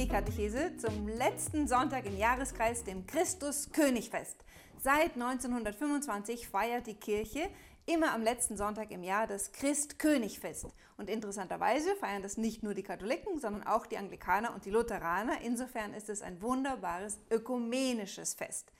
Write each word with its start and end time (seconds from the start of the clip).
Mini-Katechese 0.00 0.78
zum 0.78 1.08
letzten 1.08 1.68
Sonntag 1.68 2.06
im 2.06 2.16
Jahreskreis, 2.16 2.84
dem 2.84 3.06
Christus-Königfest. 3.06 4.34
Seit 4.78 5.12
1925 5.12 6.48
feiert 6.48 6.86
die 6.86 6.94
Kirche 6.94 7.50
immer 7.84 8.14
am 8.14 8.22
letzten 8.22 8.56
Sonntag 8.56 8.92
im 8.92 9.02
Jahr 9.02 9.26
das 9.26 9.52
Christ-König-Fest. 9.52 10.68
Und 10.96 11.10
interessanterweise 11.10 11.94
feiern 11.96 12.22
das 12.22 12.38
nicht 12.38 12.62
nur 12.62 12.72
die 12.72 12.82
Katholiken, 12.82 13.38
sondern 13.40 13.66
auch 13.66 13.84
die 13.84 13.98
Anglikaner 13.98 14.54
und 14.54 14.64
die 14.64 14.70
Lutheraner. 14.70 15.42
Insofern 15.42 15.92
ist 15.92 16.08
es 16.08 16.22
ein 16.22 16.40
wunderbares 16.40 17.18
ökumenisches 17.30 18.32
Fest. 18.32 18.72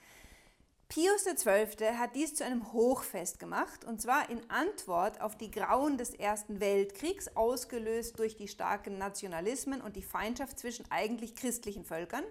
Pius 0.93 1.23
XII. 1.23 1.97
hat 1.97 2.17
dies 2.17 2.35
zu 2.35 2.43
einem 2.43 2.73
Hochfest 2.73 3.39
gemacht, 3.39 3.85
und 3.85 4.01
zwar 4.01 4.29
in 4.29 4.41
Antwort 4.49 5.21
auf 5.21 5.37
die 5.37 5.49
Grauen 5.49 5.97
des 5.97 6.13
Ersten 6.13 6.59
Weltkriegs, 6.59 7.33
ausgelöst 7.33 8.19
durch 8.19 8.35
die 8.35 8.49
starken 8.49 8.97
Nationalismen 8.97 9.79
und 9.79 9.95
die 9.95 10.03
Feindschaft 10.03 10.59
zwischen 10.59 10.83
eigentlich 10.91 11.33
christlichen 11.33 11.85
Völkern 11.85 12.25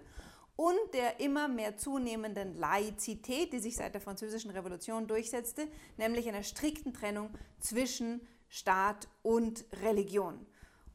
und 0.56 0.76
der 0.92 1.20
immer 1.20 1.48
mehr 1.48 1.78
zunehmenden 1.78 2.54
Laizität, 2.54 3.54
die 3.54 3.60
sich 3.60 3.76
seit 3.76 3.94
der 3.94 4.02
Französischen 4.02 4.50
Revolution 4.50 5.06
durchsetzte, 5.06 5.66
nämlich 5.96 6.28
einer 6.28 6.42
strikten 6.42 6.92
Trennung 6.92 7.30
zwischen 7.60 8.20
Staat 8.50 9.08
und 9.22 9.64
Religion. 9.82 10.46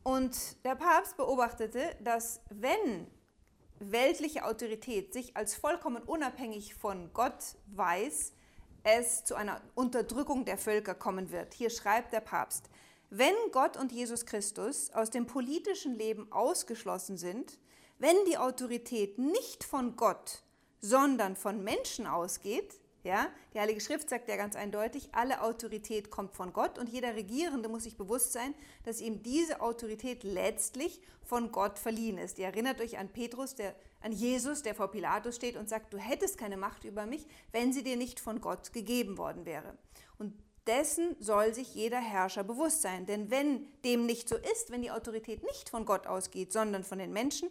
Und 0.04 0.64
der 0.64 0.76
Papst 0.76 1.18
beobachtete, 1.18 1.96
dass 2.04 2.42
wenn 2.52 3.08
weltliche 3.80 4.46
Autorität 4.46 5.14
sich 5.14 5.36
als 5.36 5.56
vollkommen 5.56 6.04
unabhängig 6.04 6.76
von 6.76 7.12
Gott 7.14 7.56
weiß, 7.76 8.34
es 8.84 9.24
zu 9.24 9.36
einer 9.36 9.62
Unterdrückung 9.74 10.46
der 10.46 10.58
Völker 10.58 10.94
kommen 10.94 11.32
wird. 11.32 11.54
Hier 11.54 11.70
schreibt 11.70 12.14
der 12.14 12.22
Papst, 12.22 12.70
wenn 13.10 13.34
Gott 13.52 13.78
und 13.78 13.92
Jesus 13.92 14.26
Christus 14.26 14.92
aus 14.92 15.10
dem 15.10 15.26
politischen 15.26 15.98
Leben 15.98 16.32
ausgeschlossen 16.32 17.18
sind, 17.18 17.60
wenn 17.98 18.16
die 18.28 18.38
Autorität 18.38 19.18
nicht 19.18 19.64
von 19.64 19.96
Gott, 19.96 20.44
sondern 20.82 21.36
von 21.36 21.64
Menschen 21.64 22.08
ausgeht, 22.08 22.76
ja, 23.06 23.28
die 23.54 23.60
Heilige 23.60 23.80
Schrift 23.80 24.10
sagt 24.10 24.28
ja 24.28 24.36
ganz 24.36 24.56
eindeutig, 24.56 25.10
alle 25.12 25.42
Autorität 25.42 26.10
kommt 26.10 26.36
von 26.36 26.52
Gott 26.52 26.78
und 26.80 26.90
jeder 26.90 27.16
Regierende 27.16 27.70
muss 27.70 27.84
sich 27.84 27.98
bewusst 27.98 28.34
sein, 28.34 28.54
dass 28.84 29.00
ihm 29.00 29.22
diese 29.22 29.62
Autorität 29.62 30.24
letztlich 30.24 31.00
von 31.24 31.52
Gott 31.52 31.80
verliehen 31.80 32.18
ist. 32.18 32.40
Ihr 32.40 32.48
erinnert 32.48 32.82
euch 32.82 32.98
an 32.98 33.10
Petrus, 33.10 33.56
der, 33.56 33.76
an 34.02 34.12
Jesus, 34.12 34.64
der 34.64 34.76
vor 34.76 34.90
Pilatus 34.90 35.36
steht 35.36 35.56
und 35.56 35.70
sagt, 35.70 35.94
du 35.94 35.98
hättest 35.98 36.38
keine 36.38 36.58
Macht 36.58 36.84
über 36.84 37.06
mich, 37.06 37.26
wenn 37.52 37.72
sie 37.72 37.84
dir 37.84 37.96
nicht 37.96 38.20
von 38.20 38.42
Gott 38.42 38.74
gegeben 38.74 39.18
worden 39.18 39.46
wäre. 39.46 39.78
Und 40.18 40.34
dessen 40.68 41.16
soll 41.20 41.54
sich 41.54 41.76
jeder 41.76 42.00
Herrscher 42.00 42.44
bewusst 42.44 42.82
sein. 42.82 43.06
Denn 43.06 43.30
wenn 43.30 43.68
dem 43.84 44.06
nicht 44.06 44.28
so 44.28 44.36
ist, 44.36 44.72
wenn 44.72 44.82
die 44.82 44.92
Autorität 44.92 45.44
nicht 45.44 45.70
von 45.70 45.86
Gott 45.86 46.08
ausgeht, 46.08 46.52
sondern 46.52 46.84
von 46.84 46.98
den 46.98 47.14
Menschen, 47.14 47.50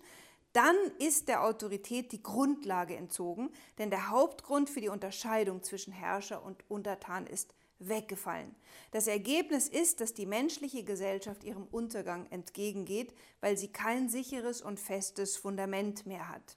dann 0.55 0.77
ist 1.00 1.28
der 1.28 1.44
Autorität 1.44 2.12
die 2.12 2.22
Grundlage 2.22 2.97
entzogen, 2.97 3.50
denn 3.77 3.91
der 3.91 4.08
Hauptgrund 4.08 4.70
für 4.70 4.80
die 4.80 4.88
Unterscheidung 4.88 5.62
zwischen 5.62 5.92
Herrscher 5.92 6.44
und 6.44 6.64
Untertan 6.70 7.27
ist 7.27 7.55
weggefallen. 7.80 8.55
Das 8.92 9.08
Ergebnis 9.08 9.69
ist, 9.69 10.00
dass 10.00 10.14
die 10.14 10.27
menschliche 10.27 10.84
Gesellschaft 10.84 11.42
ihrem 11.42 11.64
Untergang 11.64 12.27
entgegengeht, 12.30 13.12
weil 13.41 13.58
sie 13.58 13.69
kein 13.69 14.08
sicheres 14.08 14.62
und 14.62 14.78
festes 14.78 15.36
Fundament 15.36 16.06
mehr 16.06 16.28
hat. 16.28 16.56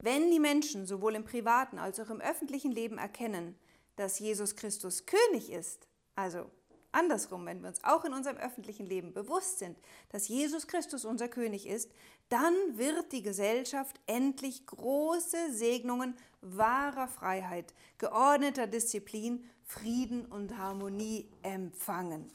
Wenn 0.00 0.32
die 0.32 0.40
Menschen 0.40 0.84
sowohl 0.84 1.14
im 1.14 1.24
privaten 1.24 1.78
als 1.78 2.00
auch 2.00 2.10
im 2.10 2.20
öffentlichen 2.20 2.72
Leben 2.72 2.98
erkennen, 2.98 3.56
dass 3.94 4.18
Jesus 4.18 4.56
Christus 4.56 5.06
König 5.06 5.50
ist, 5.50 5.86
also 6.16 6.50
Andersrum, 6.94 7.44
wenn 7.46 7.60
wir 7.60 7.68
uns 7.68 7.82
auch 7.82 8.04
in 8.04 8.12
unserem 8.12 8.36
öffentlichen 8.36 8.86
Leben 8.86 9.12
bewusst 9.12 9.58
sind, 9.58 9.76
dass 10.10 10.28
Jesus 10.28 10.66
Christus 10.66 11.04
unser 11.04 11.28
König 11.28 11.66
ist, 11.66 11.90
dann 12.28 12.54
wird 12.74 13.12
die 13.12 13.22
Gesellschaft 13.22 14.00
endlich 14.06 14.66
große 14.66 15.52
Segnungen 15.52 16.14
wahrer 16.40 17.08
Freiheit, 17.08 17.74
geordneter 17.98 18.66
Disziplin, 18.66 19.44
Frieden 19.64 20.26
und 20.26 20.56
Harmonie 20.56 21.28
empfangen. 21.42 22.30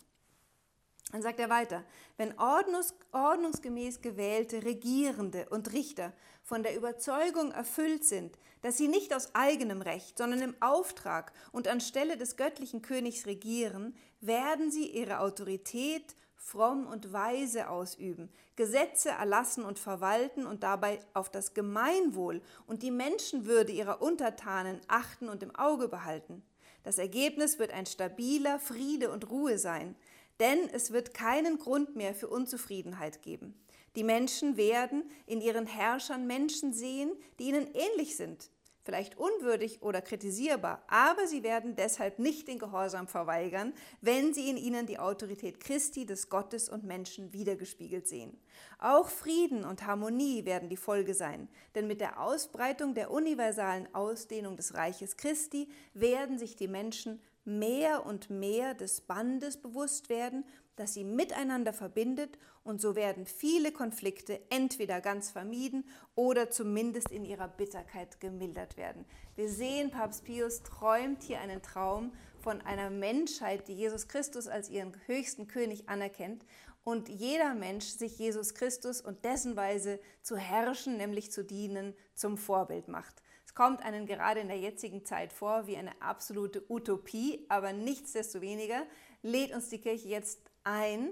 Dann 1.11 1.21
sagt 1.23 1.39
er 1.39 1.49
weiter, 1.49 1.83
wenn 2.17 2.37
ordnungs 2.37 2.93
ordnungsgemäß 3.11 4.01
gewählte 4.01 4.63
Regierende 4.63 5.47
und 5.49 5.73
Richter 5.73 6.13
von 6.43 6.61
der 6.61 6.75
Überzeugung 6.75 7.51
erfüllt 7.51 8.05
sind, 8.05 8.37
dass 8.61 8.77
sie 8.77 8.87
nicht 8.87 9.15
aus 9.15 9.33
eigenem 9.33 9.81
Recht, 9.81 10.17
sondern 10.17 10.41
im 10.41 10.55
Auftrag 10.59 11.31
und 11.51 11.67
anstelle 11.67 12.17
des 12.17 12.37
göttlichen 12.37 12.81
Königs 12.81 13.25
regieren, 13.25 13.95
werden 14.21 14.69
sie 14.69 14.87
ihre 14.87 15.19
Autorität 15.19 16.15
fromm 16.35 16.85
und 16.87 17.11
weise 17.11 17.69
ausüben, 17.69 18.29
Gesetze 18.55 19.09
erlassen 19.09 19.63
und 19.63 19.79
verwalten 19.79 20.45
und 20.45 20.63
dabei 20.63 20.99
auf 21.13 21.29
das 21.29 21.53
Gemeinwohl 21.53 22.41
und 22.67 22.83
die 22.83 22.91
Menschenwürde 22.91 23.71
ihrer 23.71 24.01
Untertanen 24.01 24.79
achten 24.87 25.29
und 25.29 25.43
im 25.43 25.55
Auge 25.55 25.87
behalten. 25.87 26.43
Das 26.83 26.97
Ergebnis 26.97 27.59
wird 27.59 27.71
ein 27.71 27.85
stabiler 27.85 28.57
Friede 28.59 29.11
und 29.11 29.29
Ruhe 29.29 29.57
sein, 29.57 29.95
denn 30.39 30.69
es 30.71 30.91
wird 30.91 31.13
keinen 31.13 31.57
Grund 31.57 31.95
mehr 31.95 32.13
für 32.13 32.27
Unzufriedenheit 32.27 33.21
geben. 33.21 33.59
Die 33.95 34.03
Menschen 34.03 34.55
werden 34.55 35.03
in 35.25 35.41
ihren 35.41 35.65
Herrschern 35.65 36.27
Menschen 36.27 36.73
sehen, 36.73 37.11
die 37.39 37.49
ihnen 37.49 37.67
ähnlich 37.73 38.15
sind, 38.15 38.51
vielleicht 38.83 39.17
unwürdig 39.17 39.81
oder 39.81 40.01
kritisierbar, 40.01 40.83
aber 40.87 41.27
sie 41.27 41.43
werden 41.43 41.75
deshalb 41.75 42.17
nicht 42.17 42.47
den 42.47 42.59
Gehorsam 42.59 43.07
verweigern, 43.07 43.73
wenn 44.01 44.33
sie 44.33 44.49
in 44.49 44.57
ihnen 44.57 44.85
die 44.85 44.99
Autorität 44.99 45.59
Christi, 45.59 46.05
des 46.05 46.29
Gottes 46.29 46.69
und 46.69 46.83
Menschen 46.83 47.33
wiedergespiegelt 47.33 48.07
sehen. 48.07 48.39
Auch 48.77 49.09
Frieden 49.09 49.63
und 49.65 49.85
Harmonie 49.85 50.45
werden 50.45 50.69
die 50.69 50.77
Folge 50.77 51.13
sein, 51.13 51.49
denn 51.75 51.87
mit 51.87 51.99
der 51.99 52.21
Ausbreitung 52.21 52.93
der 52.93 53.11
universalen 53.11 53.93
Ausdehnung 53.93 54.55
des 54.55 54.73
Reiches 54.75 55.17
Christi 55.17 55.69
werden 55.93 56.39
sich 56.39 56.55
die 56.55 56.67
Menschen 56.67 57.21
mehr 57.45 58.05
und 58.05 58.29
mehr 58.29 58.73
des 58.73 59.01
Bandes 59.01 59.57
bewusst 59.57 60.09
werden, 60.09 60.45
das 60.75 60.93
sie 60.93 61.03
miteinander 61.03 61.73
verbindet 61.73 62.37
und 62.63 62.79
so 62.79 62.95
werden 62.95 63.25
viele 63.25 63.71
Konflikte 63.71 64.39
entweder 64.49 65.01
ganz 65.01 65.29
vermieden 65.29 65.83
oder 66.15 66.49
zumindest 66.49 67.11
in 67.11 67.25
ihrer 67.25 67.49
Bitterkeit 67.49 68.19
gemildert 68.21 68.77
werden. 68.77 69.05
Wir 69.35 69.49
sehen, 69.49 69.91
Papst 69.91 70.23
Pius 70.23 70.63
träumt 70.63 71.23
hier 71.23 71.41
einen 71.41 71.61
Traum 71.61 72.13
von 72.39 72.61
einer 72.61 72.89
Menschheit, 72.89 73.67
die 73.67 73.73
Jesus 73.73 74.07
Christus 74.07 74.47
als 74.47 74.69
ihren 74.69 74.95
höchsten 75.05 75.47
König 75.47 75.89
anerkennt 75.89 76.45
und 76.83 77.09
jeder 77.09 77.53
Mensch 77.55 77.85
sich 77.85 78.17
Jesus 78.17 78.53
Christus 78.53 79.01
und 79.01 79.25
dessen 79.25 79.55
Weise 79.55 79.99
zu 80.21 80.37
herrschen, 80.37 80.97
nämlich 80.97 81.31
zu 81.31 81.43
dienen, 81.43 81.93
zum 82.15 82.37
Vorbild 82.37 82.87
macht. 82.87 83.21
Kommt 83.59 83.83
einen 83.83 84.05
gerade 84.05 84.39
in 84.39 84.47
der 84.47 84.57
jetzigen 84.57 85.03
Zeit 85.03 85.33
vor 85.33 85.67
wie 85.67 85.75
eine 85.75 85.91
absolute 86.01 86.63
Utopie, 86.71 87.45
aber 87.49 87.73
nichtsdestoweniger 87.73 88.85
lädt 89.21 89.53
uns 89.53 89.67
die 89.67 89.79
Kirche 89.79 90.07
jetzt 90.07 90.39
ein, 90.63 91.09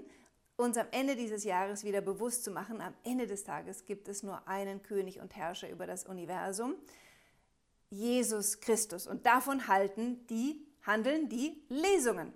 uns 0.56 0.78
am 0.78 0.86
Ende 0.90 1.14
dieses 1.14 1.44
Jahres 1.44 1.84
wieder 1.84 2.00
bewusst 2.00 2.44
zu 2.44 2.50
machen, 2.50 2.80
am 2.80 2.94
Ende 3.04 3.26
des 3.26 3.44
Tages 3.44 3.84
gibt 3.84 4.08
es 4.08 4.22
nur 4.22 4.48
einen 4.48 4.82
König 4.82 5.20
und 5.20 5.36
Herrscher 5.36 5.68
über 5.68 5.86
das 5.86 6.06
Universum, 6.06 6.76
Jesus 7.90 8.60
Christus. 8.60 9.06
Und 9.06 9.26
davon 9.26 9.68
halten 9.68 10.26
die, 10.28 10.66
handeln 10.86 11.28
die 11.28 11.62
Lesungen. 11.68 12.32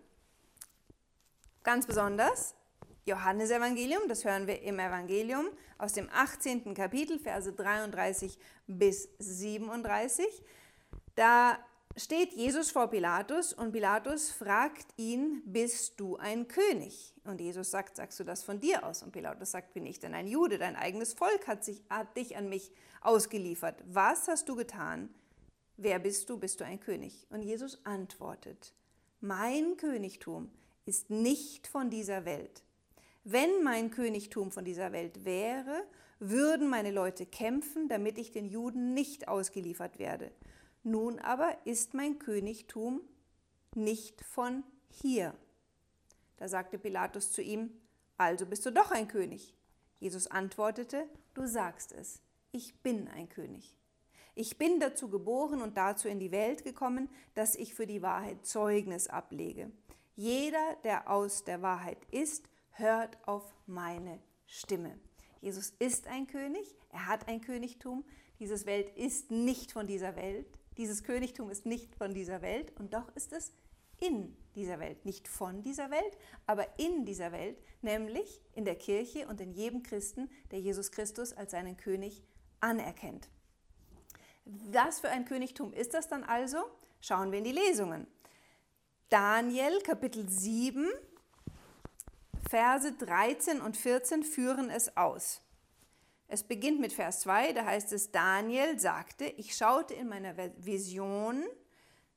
Ganz 1.62 1.86
besonders 1.86 2.54
Johannesevangelium, 3.04 4.02
das 4.08 4.24
hören 4.24 4.46
wir 4.46 4.62
im 4.62 4.78
Evangelium 4.78 5.46
aus 5.78 5.92
dem 5.92 6.08
18. 6.12 6.74
Kapitel, 6.74 7.18
Verse 7.18 7.52
33 7.52 8.38
bis 8.68 9.08
37. 9.18 10.26
Da 11.16 11.58
steht 11.96 12.32
Jesus 12.32 12.70
vor 12.70 12.88
Pilatus 12.88 13.52
und 13.52 13.72
Pilatus 13.72 14.30
fragt 14.30 14.86
ihn, 14.96 15.42
bist 15.44 15.98
du 15.98 16.16
ein 16.16 16.46
König? 16.46 17.14
Und 17.24 17.40
Jesus 17.40 17.70
sagt, 17.72 17.96
sagst 17.96 18.20
du 18.20 18.24
das 18.24 18.44
von 18.44 18.60
dir 18.60 18.86
aus? 18.86 19.02
Und 19.02 19.12
Pilatus 19.12 19.50
sagt, 19.50 19.74
bin 19.74 19.84
ich 19.84 19.98
denn 19.98 20.14
ein 20.14 20.28
Jude? 20.28 20.58
Dein 20.58 20.76
eigenes 20.76 21.12
Volk 21.12 21.48
hat, 21.48 21.64
sich, 21.64 21.82
hat 21.90 22.16
dich 22.16 22.36
an 22.36 22.48
mich 22.48 22.70
ausgeliefert. 23.00 23.82
Was 23.86 24.28
hast 24.28 24.48
du 24.48 24.54
getan? 24.54 25.12
Wer 25.76 25.98
bist 25.98 26.30
du? 26.30 26.38
Bist 26.38 26.60
du 26.60 26.64
ein 26.64 26.78
König? 26.78 27.26
Und 27.30 27.42
Jesus 27.42 27.84
antwortet, 27.84 28.74
mein 29.20 29.76
Königtum 29.76 30.50
ist 30.86 31.10
nicht 31.10 31.66
von 31.66 31.90
dieser 31.90 32.24
Welt. 32.24 32.62
Wenn 33.24 33.62
mein 33.62 33.90
Königtum 33.90 34.50
von 34.50 34.64
dieser 34.64 34.92
Welt 34.92 35.24
wäre, 35.24 35.84
würden 36.18 36.68
meine 36.68 36.90
Leute 36.90 37.24
kämpfen, 37.24 37.88
damit 37.88 38.18
ich 38.18 38.32
den 38.32 38.48
Juden 38.48 38.94
nicht 38.94 39.28
ausgeliefert 39.28 39.98
werde. 39.98 40.32
Nun 40.82 41.20
aber 41.20 41.56
ist 41.64 41.94
mein 41.94 42.18
Königtum 42.18 43.00
nicht 43.74 44.22
von 44.22 44.64
hier. 44.88 45.34
Da 46.36 46.48
sagte 46.48 46.78
Pilatus 46.78 47.30
zu 47.30 47.42
ihm, 47.42 47.70
also 48.18 48.46
bist 48.46 48.66
du 48.66 48.72
doch 48.72 48.90
ein 48.90 49.06
König. 49.06 49.54
Jesus 50.00 50.26
antwortete, 50.26 51.08
du 51.34 51.46
sagst 51.46 51.92
es, 51.92 52.20
ich 52.50 52.74
bin 52.82 53.06
ein 53.08 53.28
König. 53.28 53.76
Ich 54.34 54.58
bin 54.58 54.80
dazu 54.80 55.08
geboren 55.08 55.62
und 55.62 55.76
dazu 55.76 56.08
in 56.08 56.18
die 56.18 56.32
Welt 56.32 56.64
gekommen, 56.64 57.08
dass 57.34 57.54
ich 57.54 57.74
für 57.74 57.86
die 57.86 58.02
Wahrheit 58.02 58.44
Zeugnis 58.44 59.06
ablege. 59.06 59.70
Jeder, 60.16 60.76
der 60.84 61.10
aus 61.10 61.44
der 61.44 61.62
Wahrheit 61.62 61.98
ist, 62.10 62.48
hört 62.72 63.16
auf 63.26 63.54
meine 63.66 64.20
Stimme. 64.46 64.98
Jesus 65.40 65.70
ist 65.78 66.06
ein 66.06 66.26
König, 66.26 66.76
er 66.90 67.06
hat 67.06 67.28
ein 67.28 67.40
Königtum. 67.40 68.04
Dieses 68.38 68.66
Welt 68.66 68.90
ist 68.96 69.30
nicht 69.30 69.72
von 69.72 69.86
dieser 69.86 70.16
Welt. 70.16 70.46
Dieses 70.76 71.02
Königtum 71.02 71.50
ist 71.50 71.66
nicht 71.66 71.94
von 71.96 72.14
dieser 72.14 72.42
Welt 72.42 72.72
und 72.78 72.94
doch 72.94 73.08
ist 73.14 73.32
es 73.32 73.52
in 74.00 74.36
dieser 74.54 74.80
Welt. 74.80 75.04
Nicht 75.04 75.28
von 75.28 75.62
dieser 75.62 75.90
Welt, 75.90 76.16
aber 76.46 76.66
in 76.78 77.04
dieser 77.04 77.32
Welt, 77.32 77.58
nämlich 77.82 78.40
in 78.54 78.64
der 78.64 78.76
Kirche 78.76 79.26
und 79.28 79.40
in 79.40 79.52
jedem 79.52 79.82
Christen, 79.82 80.30
der 80.50 80.60
Jesus 80.60 80.90
Christus 80.90 81.32
als 81.32 81.52
seinen 81.52 81.76
König 81.76 82.22
anerkennt. 82.60 83.28
Was 84.44 85.00
für 85.00 85.08
ein 85.08 85.24
Königtum 85.24 85.72
ist 85.72 85.94
das 85.94 86.08
dann 86.08 86.24
also? 86.24 86.58
Schauen 87.00 87.30
wir 87.30 87.38
in 87.38 87.44
die 87.44 87.52
Lesungen. 87.52 88.06
Daniel 89.08 89.80
Kapitel 89.82 90.28
7, 90.28 90.88
Verse 92.52 92.92
13 92.92 93.62
und 93.62 93.78
14 93.78 94.22
führen 94.22 94.68
es 94.68 94.94
aus. 94.94 95.40
Es 96.28 96.42
beginnt 96.42 96.80
mit 96.80 96.92
Vers 96.92 97.20
2, 97.20 97.54
da 97.54 97.64
heißt 97.64 97.94
es, 97.94 98.10
Daniel 98.10 98.78
sagte, 98.78 99.24
ich 99.24 99.56
schaute 99.56 99.94
in 99.94 100.10
meiner 100.10 100.36
Vision 100.58 101.44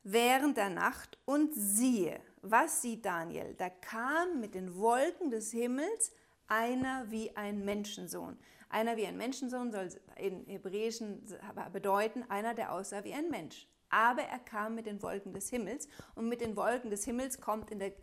während 0.03 0.57
der 0.57 0.69
Nacht 0.69 1.17
und 1.23 1.53
siehe, 1.53 2.19
was 2.41 2.81
sieht 2.81 3.05
Daniel? 3.05 3.53
Da 3.57 3.69
kam 3.69 4.41
mit 4.41 4.55
den 4.55 4.75
Wolken 4.75 5.29
des 5.29 5.51
Himmels 5.51 6.11
einer 6.49 7.09
wie 7.09 7.33
ein 7.37 7.63
Menschensohn. 7.63 8.37
Einer 8.67 8.97
wie 8.97 9.07
ein 9.07 9.15
Menschensohn 9.15 9.71
soll 9.71 9.87
in 10.17 10.45
Hebräischen 10.47 11.25
bedeuten, 11.71 12.25
einer, 12.27 12.53
der 12.53 12.73
aussah 12.73 13.05
wie 13.05 13.13
ein 13.13 13.29
Mensch. 13.29 13.69
Aber 13.89 14.23
er 14.23 14.39
kam 14.39 14.75
mit 14.75 14.85
den 14.85 15.01
Wolken 15.01 15.31
des 15.31 15.49
Himmels 15.49 15.87
und 16.13 16.27
mit 16.27 16.41
den 16.41 16.57
Wolken 16.57 16.89
des 16.89 17.05
Himmels 17.05 17.39
kommt 17.39 17.71
in 17.71 17.79
der 17.79 17.93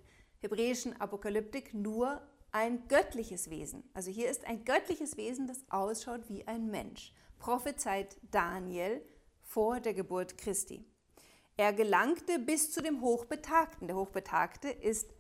hebräischen 0.43 1.01
Apokalyptik 1.01 1.73
nur 1.73 2.21
ein 2.51 2.87
göttliches 2.89 3.49
Wesen. 3.49 3.83
Also 3.95 4.11
hier 4.11 4.31
ist 4.31 4.45
ein 4.45 4.65
göttliches 4.65 5.17
Wesen, 5.17 5.47
das 5.47 5.65
ausschaut 5.71 6.29
wie 6.29 6.47
ein 6.47 6.71
Mensch. 6.71 7.15
Prophezeit 7.39 8.17
Daniel 8.31 9.03
vor 9.41 9.81
der 9.81 9.95
Geburt 9.95 10.37
Christi. 10.37 10.85
Er 11.57 11.73
gelangte 11.73 12.39
bis 12.39 12.73
zu 12.73 12.83
dem 12.83 13.01
Hochbetagten. 13.01 13.87
Der 13.87 13.97
Hochbetagte 13.97 14.69
ist 14.69 15.15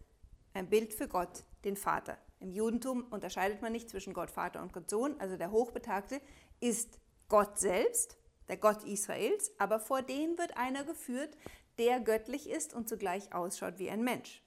ein 0.54 0.68
Bild 0.68 0.92
für 0.92 1.08
Gott, 1.08 1.44
den 1.64 1.76
Vater. 1.76 2.18
Im 2.40 2.50
Judentum 2.50 3.04
unterscheidet 3.10 3.62
man 3.62 3.72
nicht 3.72 3.88
zwischen 3.88 4.14
Gott 4.14 4.30
Vater 4.30 4.60
und 4.60 4.72
Gott 4.72 4.90
Sohn. 4.90 5.18
Also 5.20 5.36
der 5.36 5.52
Hochbetagte 5.52 6.20
ist 6.60 6.98
Gott 7.28 7.58
selbst, 7.58 8.18
der 8.48 8.56
Gott 8.56 8.82
Israels, 8.84 9.52
aber 9.58 9.78
vor 9.78 10.02
den 10.02 10.36
wird 10.36 10.56
einer 10.56 10.84
geführt, 10.84 11.36
der 11.78 12.00
göttlich 12.00 12.50
ist 12.50 12.74
und 12.74 12.88
zugleich 12.88 13.32
ausschaut 13.32 13.78
wie 13.78 13.90
ein 13.90 14.02
Mensch. 14.02 14.41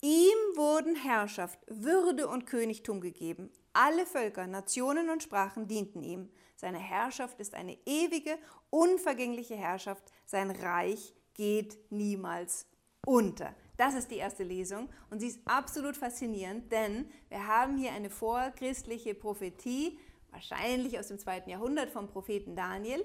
Ihm 0.00 0.38
wurden 0.54 0.94
Herrschaft, 0.94 1.58
Würde 1.66 2.28
und 2.28 2.46
Königtum 2.46 3.00
gegeben. 3.00 3.50
Alle 3.72 4.06
Völker, 4.06 4.46
Nationen 4.46 5.10
und 5.10 5.24
Sprachen 5.24 5.66
dienten 5.66 6.02
ihm. 6.02 6.30
Seine 6.54 6.78
Herrschaft 6.78 7.40
ist 7.40 7.54
eine 7.54 7.76
ewige, 7.84 8.38
unvergängliche 8.70 9.56
Herrschaft. 9.56 10.04
Sein 10.24 10.52
Reich 10.52 11.14
geht 11.34 11.78
niemals 11.90 12.66
unter. 13.06 13.54
Das 13.76 13.94
ist 13.94 14.10
die 14.12 14.16
erste 14.18 14.44
Lesung 14.44 14.88
und 15.10 15.18
sie 15.18 15.28
ist 15.28 15.40
absolut 15.46 15.96
faszinierend, 15.96 16.70
denn 16.70 17.10
wir 17.28 17.46
haben 17.48 17.76
hier 17.76 17.92
eine 17.92 18.10
vorchristliche 18.10 19.14
Prophetie, 19.14 19.98
wahrscheinlich 20.30 20.98
aus 20.98 21.08
dem 21.08 21.18
zweiten 21.18 21.50
Jahrhundert 21.50 21.90
vom 21.90 22.08
Propheten 22.08 22.54
Daniel, 22.54 23.04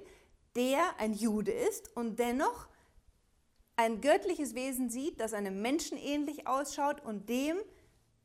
der 0.55 0.81
ein 0.99 1.13
Jude 1.13 1.51
ist 1.51 1.95
und 1.95 2.19
dennoch 2.19 2.67
ein 3.75 4.01
göttliches 4.01 4.55
Wesen 4.55 4.89
sieht, 4.89 5.19
das 5.19 5.33
einem 5.33 5.61
Menschen 5.61 5.97
ähnlich 5.97 6.47
ausschaut 6.47 7.01
und 7.03 7.29
dem 7.29 7.57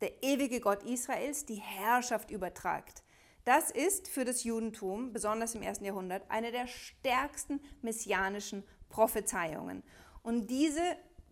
der 0.00 0.22
ewige 0.22 0.60
Gott 0.60 0.82
Israels 0.84 1.44
die 1.46 1.56
Herrschaft 1.56 2.30
übertragt. 2.30 3.02
Das 3.44 3.70
ist 3.70 4.08
für 4.08 4.24
das 4.24 4.44
Judentum, 4.44 5.12
besonders 5.12 5.54
im 5.54 5.62
ersten 5.62 5.84
Jahrhundert, 5.84 6.30
eine 6.30 6.52
der 6.52 6.66
stärksten 6.66 7.60
messianischen 7.82 8.62
Prophezeiungen. 8.90 9.82
Und 10.22 10.48
diese 10.48 10.82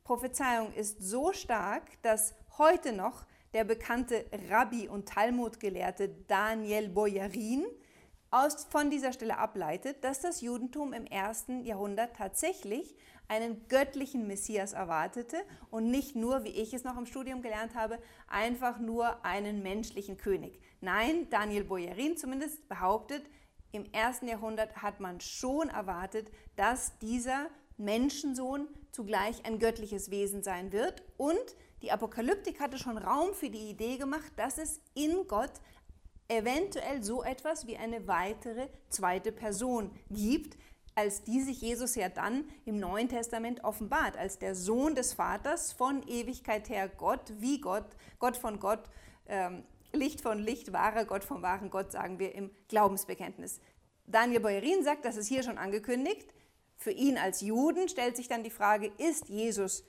Prophezeiung 0.02 0.72
ist 0.72 1.02
so 1.02 1.32
stark, 1.32 1.82
dass 2.02 2.34
heute 2.58 2.92
noch 2.92 3.26
der 3.52 3.64
bekannte 3.64 4.24
Rabbi 4.48 4.88
und 4.88 5.08
Talmudgelehrte 5.08 6.08
Daniel 6.26 6.88
Boyarin 6.88 7.66
aus, 8.30 8.64
von 8.64 8.90
dieser 8.90 9.12
Stelle 9.12 9.38
ableitet, 9.38 10.02
dass 10.02 10.20
das 10.20 10.40
Judentum 10.40 10.92
im 10.92 11.06
ersten 11.06 11.64
Jahrhundert 11.64 12.16
tatsächlich 12.16 12.96
einen 13.28 13.66
göttlichen 13.68 14.26
Messias 14.26 14.72
erwartete 14.72 15.36
und 15.70 15.90
nicht 15.90 16.16
nur, 16.16 16.44
wie 16.44 16.50
ich 16.50 16.74
es 16.74 16.84
noch 16.84 16.96
im 16.96 17.06
Studium 17.06 17.42
gelernt 17.42 17.74
habe, 17.74 17.98
einfach 18.28 18.78
nur 18.78 19.24
einen 19.24 19.62
menschlichen 19.62 20.16
König. 20.16 20.60
Nein, 20.80 21.28
Daniel 21.30 21.64
Boyarin 21.64 22.16
zumindest 22.16 22.68
behauptet, 22.68 23.24
im 23.72 23.84
ersten 23.92 24.28
Jahrhundert 24.28 24.82
hat 24.82 25.00
man 25.00 25.20
schon 25.20 25.68
erwartet, 25.68 26.30
dass 26.56 26.98
dieser 26.98 27.48
Menschensohn 27.76 28.68
zugleich 28.90 29.44
ein 29.44 29.58
göttliches 29.58 30.10
Wesen 30.10 30.42
sein 30.42 30.72
wird. 30.72 31.02
Und 31.18 31.56
die 31.82 31.92
Apokalyptik 31.92 32.60
hatte 32.60 32.78
schon 32.78 32.96
Raum 32.96 33.34
für 33.34 33.50
die 33.50 33.68
Idee 33.68 33.98
gemacht, 33.98 34.32
dass 34.36 34.56
es 34.56 34.80
in 34.94 35.26
Gott 35.26 35.52
eventuell 36.28 37.02
so 37.04 37.22
etwas 37.22 37.66
wie 37.66 37.76
eine 37.76 38.06
weitere 38.08 38.68
zweite 38.88 39.30
Person 39.30 39.90
gibt, 40.10 40.56
als 40.96 41.22
die 41.22 41.42
sich 41.42 41.60
Jesus 41.60 41.94
ja 41.94 42.08
dann 42.08 42.44
im 42.64 42.80
Neuen 42.80 43.08
Testament 43.08 43.62
offenbart, 43.62 44.16
als 44.16 44.38
der 44.38 44.54
Sohn 44.54 44.94
des 44.94 45.12
Vaters 45.12 45.72
von 45.72 46.02
Ewigkeit 46.08 46.70
her 46.70 46.88
Gott, 46.88 47.34
wie 47.38 47.60
Gott, 47.60 47.84
Gott 48.18 48.36
von 48.36 48.58
Gott, 48.58 48.82
ähm, 49.28 49.62
Licht 49.92 50.22
von 50.22 50.38
Licht, 50.38 50.72
wahrer 50.72 51.04
Gott 51.04 51.22
vom 51.22 51.42
wahren 51.42 51.70
Gott, 51.70 51.92
sagen 51.92 52.18
wir 52.18 52.34
im 52.34 52.50
Glaubensbekenntnis. 52.68 53.60
Daniel 54.06 54.40
Beurin 54.40 54.82
sagt, 54.84 55.04
das 55.04 55.16
ist 55.16 55.28
hier 55.28 55.42
schon 55.42 55.58
angekündigt. 55.58 56.32
Für 56.76 56.92
ihn 56.92 57.18
als 57.18 57.42
Juden 57.42 57.88
stellt 57.88 58.16
sich 58.16 58.28
dann 58.28 58.42
die 58.42 58.50
Frage, 58.50 58.90
ist 58.96 59.28
Jesus 59.28 59.84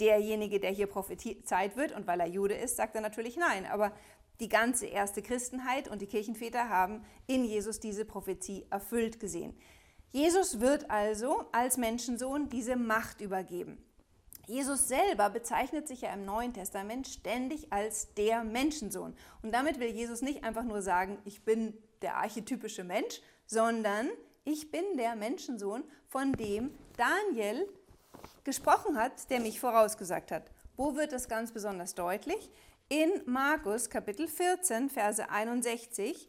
derjenige, 0.00 0.58
der 0.58 0.70
hier 0.70 0.86
prophezeit 0.86 1.76
wird? 1.76 1.92
Und 1.92 2.06
weil 2.06 2.20
er 2.20 2.28
Jude 2.28 2.54
ist, 2.54 2.76
sagt 2.76 2.94
er 2.94 3.02
natürlich 3.02 3.36
nein. 3.36 3.66
Aber 3.66 3.92
die 4.40 4.48
ganze 4.48 4.86
erste 4.86 5.22
Christenheit 5.22 5.88
und 5.88 6.00
die 6.00 6.06
Kirchenväter 6.06 6.68
haben 6.68 7.04
in 7.26 7.44
Jesus 7.44 7.80
diese 7.80 8.04
Prophezie 8.04 8.66
erfüllt 8.70 9.20
gesehen. 9.20 9.54
Jesus 10.12 10.60
wird 10.60 10.90
also 10.90 11.44
als 11.52 11.76
Menschensohn 11.76 12.48
diese 12.48 12.76
Macht 12.76 13.20
übergeben. 13.20 13.82
Jesus 14.46 14.86
selber 14.86 15.28
bezeichnet 15.28 15.88
sich 15.88 16.02
ja 16.02 16.14
im 16.14 16.24
Neuen 16.24 16.54
Testament 16.54 17.08
ständig 17.08 17.72
als 17.72 18.14
der 18.14 18.44
Menschensohn. 18.44 19.16
Und 19.42 19.52
damit 19.52 19.80
will 19.80 19.88
Jesus 19.88 20.22
nicht 20.22 20.44
einfach 20.44 20.62
nur 20.62 20.82
sagen, 20.82 21.18
ich 21.24 21.44
bin 21.44 21.76
der 22.00 22.16
archetypische 22.16 22.84
Mensch, 22.84 23.20
sondern 23.46 24.08
ich 24.44 24.70
bin 24.70 24.84
der 24.96 25.16
Menschensohn, 25.16 25.82
von 26.08 26.32
dem 26.32 26.72
Daniel 26.96 27.68
gesprochen 28.44 28.96
hat, 28.96 29.28
der 29.28 29.40
mich 29.40 29.58
vorausgesagt 29.58 30.30
hat. 30.30 30.52
Wo 30.76 30.94
wird 30.94 31.10
das 31.10 31.28
ganz 31.28 31.50
besonders 31.50 31.96
deutlich? 31.96 32.50
In 32.88 33.10
Markus 33.26 33.90
Kapitel 33.90 34.28
14, 34.28 34.88
Verse 34.88 35.28
61 35.28 36.28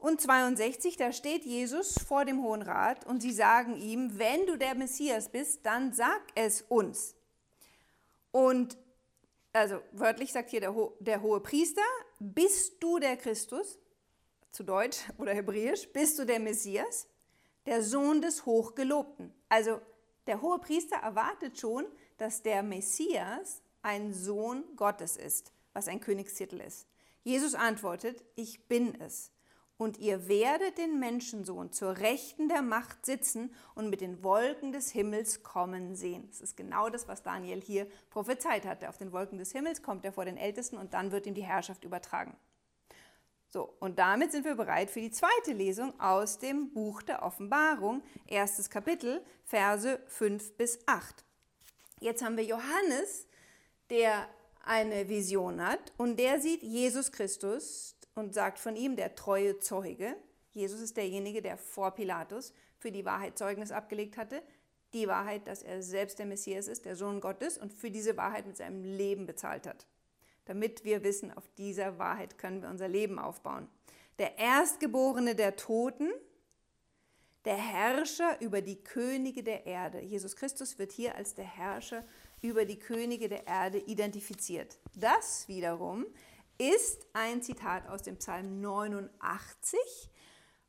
und 0.00 0.20
62, 0.20 0.96
da 0.96 1.12
steht 1.12 1.44
Jesus 1.44 1.98
vor 1.98 2.24
dem 2.24 2.42
Hohen 2.42 2.62
Rat 2.62 3.06
und 3.06 3.20
sie 3.20 3.32
sagen 3.32 3.76
ihm, 3.76 4.18
wenn 4.18 4.46
du 4.46 4.56
der 4.56 4.74
Messias 4.74 5.28
bist, 5.28 5.66
dann 5.66 5.92
sag 5.92 6.22
es 6.34 6.62
uns. 6.62 7.14
Und 8.32 8.78
also 9.52 9.80
wörtlich 9.92 10.32
sagt 10.32 10.50
hier 10.50 10.60
der, 10.60 10.74
Ho 10.74 10.96
der 11.00 11.20
hohe 11.20 11.40
Priester, 11.40 11.82
bist 12.18 12.82
du 12.82 12.98
der 12.98 13.16
Christus, 13.16 13.78
zu 14.52 14.64
Deutsch 14.64 14.98
oder 15.18 15.34
Hebräisch, 15.34 15.92
bist 15.92 16.18
du 16.18 16.24
der 16.24 16.40
Messias, 16.40 17.06
der 17.66 17.82
Sohn 17.82 18.22
des 18.22 18.46
Hochgelobten. 18.46 19.34
Also 19.48 19.80
der 20.26 20.40
hohe 20.40 20.58
Priester 20.60 20.96
erwartet 20.96 21.58
schon, 21.58 21.84
dass 22.16 22.42
der 22.42 22.62
Messias 22.62 23.62
ein 23.82 24.14
Sohn 24.14 24.64
Gottes 24.76 25.16
ist, 25.16 25.52
was 25.72 25.88
ein 25.88 26.00
Königstitel 26.00 26.60
ist. 26.60 26.86
Jesus 27.22 27.54
antwortet, 27.54 28.24
ich 28.34 28.66
bin 28.66 28.98
es 29.00 29.30
und 29.80 29.98
ihr 29.98 30.28
werdet 30.28 30.76
den 30.76 31.00
Menschensohn 31.00 31.72
zur 31.72 31.96
Rechten 31.96 32.50
der 32.50 32.60
Macht 32.60 33.06
sitzen 33.06 33.50
und 33.74 33.88
mit 33.88 34.02
den 34.02 34.22
Wolken 34.22 34.72
des 34.72 34.90
Himmels 34.90 35.42
kommen 35.42 35.96
sehen. 35.96 36.28
Das 36.28 36.42
ist 36.42 36.54
genau 36.54 36.90
das, 36.90 37.08
was 37.08 37.22
Daniel 37.22 37.62
hier 37.62 37.86
prophezeit 38.10 38.66
hatte. 38.66 38.90
Auf 38.90 38.98
den 38.98 39.10
Wolken 39.10 39.38
des 39.38 39.52
Himmels 39.52 39.82
kommt 39.82 40.04
er 40.04 40.12
vor 40.12 40.26
den 40.26 40.36
Ältesten 40.36 40.76
und 40.76 40.92
dann 40.92 41.12
wird 41.12 41.26
ihm 41.26 41.32
die 41.32 41.46
Herrschaft 41.46 41.84
übertragen. 41.84 42.36
So, 43.48 43.74
und 43.80 43.98
damit 43.98 44.32
sind 44.32 44.44
wir 44.44 44.54
bereit 44.54 44.90
für 44.90 45.00
die 45.00 45.10
zweite 45.10 45.54
Lesung 45.54 45.98
aus 45.98 46.38
dem 46.38 46.74
Buch 46.74 47.00
der 47.00 47.22
Offenbarung, 47.22 48.02
erstes 48.26 48.68
Kapitel, 48.68 49.24
Verse 49.46 49.98
5 50.08 50.58
bis 50.58 50.78
8. 50.86 51.24
Jetzt 52.00 52.22
haben 52.22 52.36
wir 52.36 52.44
Johannes, 52.44 53.26
der 53.88 54.28
eine 54.62 55.08
Vision 55.08 55.66
hat 55.66 55.94
und 55.96 56.18
der 56.18 56.38
sieht 56.38 56.62
Jesus 56.62 57.12
Christus, 57.12 57.96
und 58.20 58.34
sagt 58.34 58.58
von 58.58 58.76
ihm 58.76 58.94
der 58.96 59.14
treue 59.16 59.58
Zeuge. 59.58 60.14
Jesus 60.52 60.80
ist 60.80 60.96
derjenige, 60.96 61.42
der 61.42 61.56
vor 61.56 61.90
Pilatus 61.92 62.52
für 62.78 62.92
die 62.92 63.04
Wahrheit 63.04 63.36
Zeugnis 63.36 63.72
abgelegt 63.72 64.16
hatte. 64.16 64.42
Die 64.92 65.08
Wahrheit, 65.08 65.46
dass 65.46 65.62
er 65.62 65.82
selbst 65.82 66.18
der 66.18 66.26
Messias 66.26 66.68
ist, 66.68 66.84
der 66.84 66.96
Sohn 66.96 67.20
Gottes 67.20 67.58
und 67.58 67.72
für 67.72 67.90
diese 67.90 68.16
Wahrheit 68.16 68.46
mit 68.46 68.56
seinem 68.56 68.84
Leben 68.84 69.26
bezahlt 69.26 69.66
hat. 69.66 69.86
damit 70.46 70.84
wir 70.84 71.04
wissen, 71.04 71.30
auf 71.30 71.48
dieser 71.58 71.98
Wahrheit 72.00 72.36
können 72.36 72.62
wir 72.62 72.70
unser 72.70 72.88
Leben 72.88 73.20
aufbauen. 73.20 73.68
Der 74.18 74.36
Erstgeborene 74.36 75.36
der 75.36 75.54
Toten, 75.54 76.10
der 77.44 77.56
Herrscher 77.56 78.40
über 78.40 78.60
die 78.60 78.82
Könige 78.82 79.44
der 79.44 79.66
Erde. 79.66 80.00
Jesus 80.00 80.34
Christus 80.34 80.78
wird 80.78 80.90
hier 80.90 81.14
als 81.14 81.34
der 81.34 81.44
Herrscher 81.44 82.04
über 82.42 82.64
die 82.64 82.78
Könige 82.78 83.28
der 83.28 83.46
Erde 83.46 83.78
identifiziert. 83.78 84.78
Das 84.94 85.46
wiederum 85.46 86.04
ist 86.60 87.06
ein 87.14 87.40
Zitat 87.40 87.88
aus 87.88 88.02
dem 88.02 88.18
Psalm 88.18 88.60
89, 88.60 89.78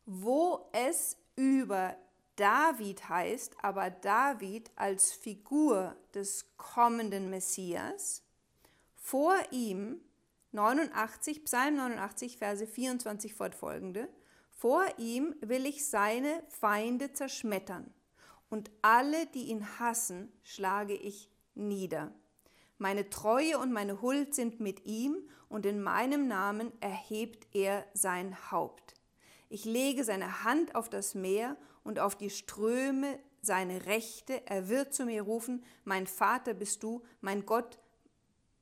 wo 0.06 0.70
es 0.72 1.18
über 1.36 1.98
David 2.38 3.10
heißt, 3.10 3.58
aber 3.62 3.90
David 3.90 4.72
als 4.78 5.12
Figur 5.12 5.98
des 6.14 6.56
kommenden 6.56 7.30
Messias. 7.30 8.24
Vor 8.96 9.36
ihm 9.52 10.00
89, 10.54 11.44
Psalm 11.44 11.76
89, 11.76 12.38
Verse 12.38 12.66
24 12.66 13.34
fortfolgende. 13.34 14.08
Vor 14.50 14.86
ihm 14.98 15.36
will 15.42 15.66
ich 15.66 15.86
seine 15.86 16.42
Feinde 16.48 17.12
zerschmettern 17.12 17.94
und 18.50 18.72
alle, 18.82 19.26
die 19.28 19.50
ihn 19.50 19.78
hassen, 19.78 20.32
schlage 20.44 20.94
ich 20.94 21.30
nieder. 21.54 22.14
Meine 22.82 23.12
Treue 23.12 23.60
und 23.60 23.72
meine 23.72 24.02
Huld 24.02 24.34
sind 24.34 24.60
mit 24.60 24.88
ihm 24.88 25.16
und 25.50 25.68
in 25.68 25.84
meinem 25.84 26.28
Namen 26.28 26.72
erhebt 26.82 27.48
er 27.56 27.86
sein 27.94 28.36
Haupt. 28.50 28.96
Ich 29.50 29.66
lege 29.66 30.04
seine 30.04 30.44
Hand 30.44 30.74
auf 30.74 30.90
das 30.90 31.14
Meer 31.14 31.58
und 31.84 32.00
auf 32.00 32.16
die 32.16 32.32
Ströme 32.32 33.20
seine 33.44 33.86
Rechte. 33.86 34.42
Er 34.48 34.68
wird 34.68 34.96
zu 34.96 35.06
mir 35.06 35.22
rufen, 35.22 35.64
mein 35.84 36.08
Vater 36.08 36.56
bist 36.56 36.82
du, 36.82 37.04
mein 37.22 37.46
Gott, 37.46 37.78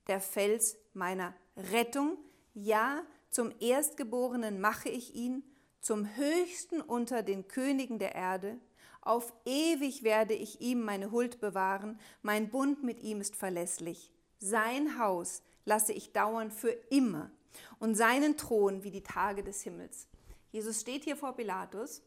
der 0.10 0.20
Fels 0.20 0.76
meiner 0.94 1.34
Rettung. 1.56 2.18
Ja, 2.54 3.04
zum 3.30 3.54
Erstgeborenen 3.62 4.60
mache 4.60 4.90
ich 4.90 5.16
ihn, 5.16 5.46
zum 5.80 6.14
Höchsten 6.18 6.82
unter 6.82 7.24
den 7.24 7.48
Königen 7.48 8.00
der 8.00 8.16
Erde. 8.16 8.60
Auf 9.02 9.34
ewig 9.46 10.04
werde 10.04 10.34
ich 10.34 10.62
ihm 10.62 10.82
meine 10.82 11.12
Huld 11.12 11.40
bewahren, 11.40 12.00
mein 12.22 12.50
Bund 12.50 12.84
mit 12.84 13.02
ihm 13.02 13.22
ist 13.22 13.36
verlässlich. 13.36 14.12
Sein 14.40 15.00
Haus 15.00 15.42
lasse 15.66 15.94
ich 15.94 16.12
dauern 16.12 16.52
für 16.52 16.72
immer 16.90 17.32
und 17.80 17.96
seinen 17.96 18.38
Thron 18.38 18.84
wie 18.84 18.92
die 18.92 19.04
Tage 19.04 19.44
des 19.44 19.62
Himmels. 19.62 20.08
Jesus 20.52 20.82
steht 20.82 21.04
hier 21.04 21.16
vor 21.16 21.34
Pilatus 21.34 22.02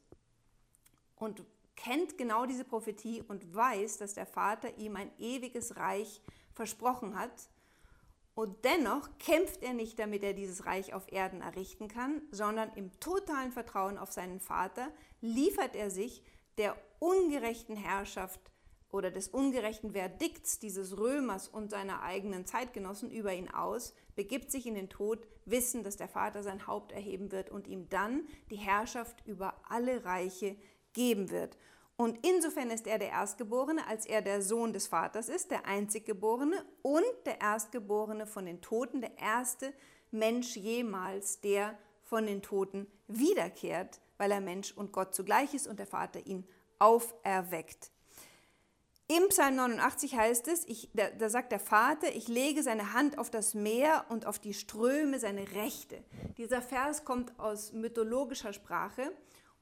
und 1.17 1.43
kennt 1.77 2.19
genau 2.19 2.47
diese 2.47 2.65
Prophetie 2.65 3.23
und 3.23 3.55
weiß, 3.55 3.99
dass 3.99 4.15
der 4.15 4.27
Vater 4.27 4.77
ihm 4.79 4.97
ein 4.97 5.11
ewiges 5.19 5.77
Reich 5.77 6.21
versprochen 6.53 7.19
hat. 7.19 7.49
Und 8.35 8.65
dennoch 8.65 9.09
kämpft 9.19 9.63
er 9.63 9.75
nicht, 9.75 9.99
damit 9.99 10.23
er 10.23 10.33
dieses 10.33 10.65
Reich 10.65 10.95
auf 10.95 11.11
Erden 11.13 11.43
errichten 11.43 11.89
kann, 11.89 12.23
sondern 12.31 12.73
im 12.77 12.99
totalen 12.99 13.53
Vertrauen 13.53 13.99
auf 13.99 14.11
seinen 14.11 14.41
Vater 14.41 14.91
liefert 15.21 15.77
er 15.77 15.91
sich 15.91 16.23
der 16.59 16.77
ungerechten 16.99 17.77
Herrschaft 17.77 18.41
oder 18.91 19.11
des 19.11 19.29
ungerechten 19.29 19.93
Verdikts 19.93 20.59
dieses 20.59 20.99
Römers 20.99 21.49
und 21.49 21.71
seiner 21.71 22.03
eigenen 22.03 22.47
Zeitgenossen 22.47 23.11
über 23.11 23.33
ihn 23.33 23.51
aus, 23.51 23.95
begibt 24.15 24.53
sich 24.53 24.67
in 24.67 24.75
den 24.75 24.91
Tod, 24.91 25.27
wissen, 25.47 25.83
dass 25.83 25.97
der 25.97 26.09
Vater 26.09 26.43
sein 26.43 26.67
Haupt 26.67 26.93
erheben 26.93 27.33
wird 27.33 27.51
und 27.51 27.67
ihm 27.67 27.89
dann 27.89 28.27
die 28.51 28.57
Herrschaft 28.57 29.27
über 29.27 29.55
alle 29.69 30.05
Reiche 30.05 30.57
geben 30.93 31.31
wird. 31.31 31.57
Und 31.97 32.19
insofern 32.27 32.71
ist 32.71 32.87
er 32.87 32.99
der 32.99 33.11
Erstgeborene, 33.11 33.87
als 33.87 34.07
er 34.07 34.23
der 34.23 34.43
Sohn 34.43 34.73
des 34.73 34.89
Vaters 34.89 35.29
ist, 35.29 35.51
der 35.51 35.67
Einziggeborene 35.67 36.65
und 36.83 37.05
der 37.27 37.41
Erstgeborene 37.41 38.27
von 38.27 38.45
den 38.45 38.61
Toten, 38.61 39.01
der 39.01 39.17
erste 39.19 39.73
Mensch 40.11 40.57
jemals, 40.57 41.41
der 41.41 41.79
von 42.03 42.27
den 42.27 42.43
Toten 42.43 42.87
wiederkehrt, 43.09 44.01
weil 44.23 44.31
er 44.31 44.41
Mensch 44.41 44.71
und 44.71 44.93
Gott 44.93 45.17
zugleich 45.17 45.53
ist 45.53 45.67
und 45.67 45.81
der 45.81 45.87
Vater 45.89 46.25
ihn 46.25 46.47
auferweckt. 46.79 47.91
Im 49.09 49.29
Psalm 49.31 49.57
89 49.57 50.15
heißt 50.15 50.47
es, 50.47 50.65
ich, 50.69 50.91
da, 50.95 51.11
da, 51.11 51.29
sagt 51.29 51.51
der 51.51 51.59
Vater, 51.59 52.15
ich 52.15 52.29
lege 52.29 52.63
seine 52.63 52.93
Hand 52.93 53.19
auf 53.19 53.31
das 53.31 53.55
Meer 53.55 54.05
und 54.11 54.25
auf 54.25 54.39
die 54.39 54.55
Ströme 54.55 55.19
seine 55.19 55.51
Rechte. 55.57 56.05
Dieser 56.39 56.63
Vers 56.63 57.05
kommt 57.05 57.37
aus 57.41 57.73
mythologischer 57.73 58.53
Sprache 58.53 59.11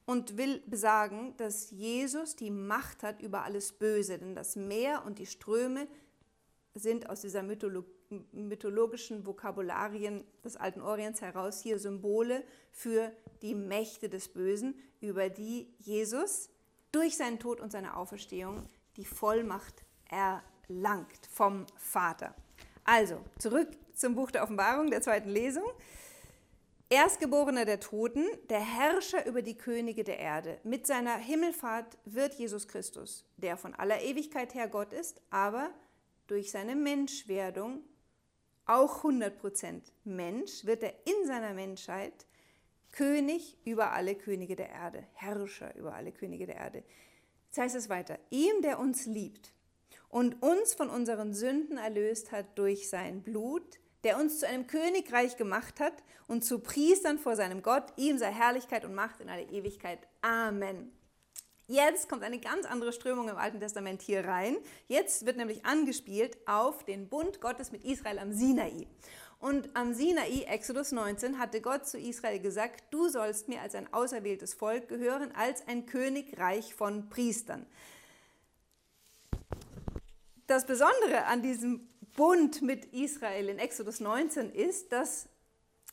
und 0.05 0.37
will 0.37 0.61
besagen, 0.67 1.35
dass 1.37 1.71
Jesus 1.71 2.35
die 2.35 2.51
Macht 2.51 3.01
hat 3.01 3.19
über 3.19 3.43
alles 3.43 3.71
Böse. 3.71 4.19
Denn 4.19 4.35
das 4.35 4.55
Meer 4.55 5.01
und 5.07 5.17
die 5.17 5.25
Ströme 5.25 5.87
sind 6.75 7.09
aus 7.09 7.21
dieser 7.21 7.41
Mytholo 7.41 7.83
mythologischen 8.31 9.25
Vokabularien 9.25 10.23
des 10.43 10.57
alten 10.57 10.81
Orients 10.81 11.21
heraus 11.21 11.61
hier 11.61 11.79
Symbole 11.79 12.43
für 12.71 13.11
die 13.41 13.55
Mächte 13.55 14.09
des 14.09 14.29
Bösen, 14.29 14.75
über 14.99 15.29
die 15.29 15.73
Jesus 15.79 16.49
durch 16.91 17.17
seinen 17.17 17.39
Tod 17.39 17.59
und 17.59 17.71
seine 17.71 17.95
Auferstehung 17.95 18.69
die 18.97 19.05
Vollmacht 19.05 19.83
erlangt 20.09 21.27
vom 21.31 21.65
Vater. 21.77 22.35
Also, 22.83 23.23
zurück 23.39 23.69
zum 23.95 24.15
Buch 24.15 24.31
der 24.31 24.43
Offenbarung 24.43 24.89
der 24.89 25.01
zweiten 25.01 25.29
Lesung. 25.29 25.65
Erstgeborener 26.89 27.63
der 27.63 27.79
Toten, 27.79 28.25
der 28.49 28.59
Herrscher 28.59 29.25
über 29.25 29.41
die 29.41 29.57
Könige 29.57 30.03
der 30.03 30.19
Erde. 30.19 30.59
Mit 30.63 30.85
seiner 30.85 31.15
Himmelfahrt 31.15 31.97
wird 32.03 32.33
Jesus 32.33 32.67
Christus, 32.67 33.25
der 33.37 33.55
von 33.55 33.73
aller 33.73 34.01
Ewigkeit 34.01 34.53
her 34.53 34.67
Gott 34.67 34.91
ist, 34.91 35.21
aber 35.29 35.71
durch 36.27 36.51
seine 36.51 36.75
Menschwerdung 36.75 37.81
auch 38.65 39.03
100% 39.03 39.81
Mensch, 40.03 40.65
wird 40.65 40.83
er 40.83 40.93
in 41.05 41.27
seiner 41.27 41.53
Menschheit 41.53 42.25
König 42.91 43.57
über 43.65 43.91
alle 43.91 44.15
Könige 44.15 44.55
der 44.55 44.69
Erde, 44.69 45.05
Herrscher 45.13 45.75
über 45.75 45.93
alle 45.95 46.11
Könige 46.11 46.45
der 46.45 46.57
Erde. 46.57 46.83
Jetzt 47.47 47.57
heißt 47.57 47.75
es 47.75 47.89
weiter, 47.89 48.19
ihm, 48.29 48.61
der 48.61 48.79
uns 48.79 49.05
liebt 49.05 49.53
und 50.09 50.41
uns 50.41 50.73
von 50.73 50.89
unseren 50.89 51.33
Sünden 51.33 51.77
erlöst 51.77 52.31
hat 52.31 52.57
durch 52.57 52.89
sein 52.89 53.23
Blut, 53.23 53.79
der 54.03 54.17
uns 54.17 54.39
zu 54.39 54.47
einem 54.47 54.67
Königreich 54.67 55.37
gemacht 55.37 55.79
hat 55.79 56.03
und 56.27 56.43
zu 56.43 56.59
Priestern 56.59 57.19
vor 57.19 57.35
seinem 57.35 57.61
Gott, 57.61 57.93
ihm 57.97 58.17
sei 58.17 58.31
Herrlichkeit 58.31 58.85
und 58.85 58.93
Macht 58.93 59.21
in 59.21 59.29
alle 59.29 59.43
Ewigkeit. 59.43 59.99
Amen. 60.21 60.91
Jetzt 61.71 62.09
kommt 62.09 62.21
eine 62.23 62.37
ganz 62.37 62.65
andere 62.65 62.91
Strömung 62.91 63.29
im 63.29 63.37
Alten 63.37 63.61
Testament 63.61 64.01
hier 64.01 64.25
rein. 64.25 64.57
Jetzt 64.89 65.25
wird 65.25 65.37
nämlich 65.37 65.65
angespielt 65.65 66.37
auf 66.45 66.83
den 66.83 67.07
Bund 67.07 67.39
Gottes 67.39 67.71
mit 67.71 67.85
Israel 67.85 68.19
am 68.19 68.33
Sinai. 68.33 68.87
Und 69.39 69.73
am 69.73 69.93
Sinai, 69.93 70.43
Exodus 70.49 70.91
19, 70.91 71.39
hatte 71.39 71.61
Gott 71.61 71.87
zu 71.87 71.97
Israel 71.97 72.41
gesagt, 72.41 72.83
du 72.93 73.07
sollst 73.07 73.47
mir 73.47 73.61
als 73.61 73.73
ein 73.75 73.93
auserwähltes 73.93 74.53
Volk 74.53 74.89
gehören, 74.89 75.31
als 75.33 75.65
ein 75.65 75.85
Königreich 75.85 76.75
von 76.75 77.07
Priestern. 77.07 77.65
Das 80.47 80.65
Besondere 80.65 81.23
an 81.27 81.41
diesem 81.41 81.87
Bund 82.17 82.61
mit 82.61 82.83
Israel 82.87 83.47
in 83.47 83.59
Exodus 83.59 84.01
19 84.01 84.51
ist, 84.51 84.91
dass 84.91 85.29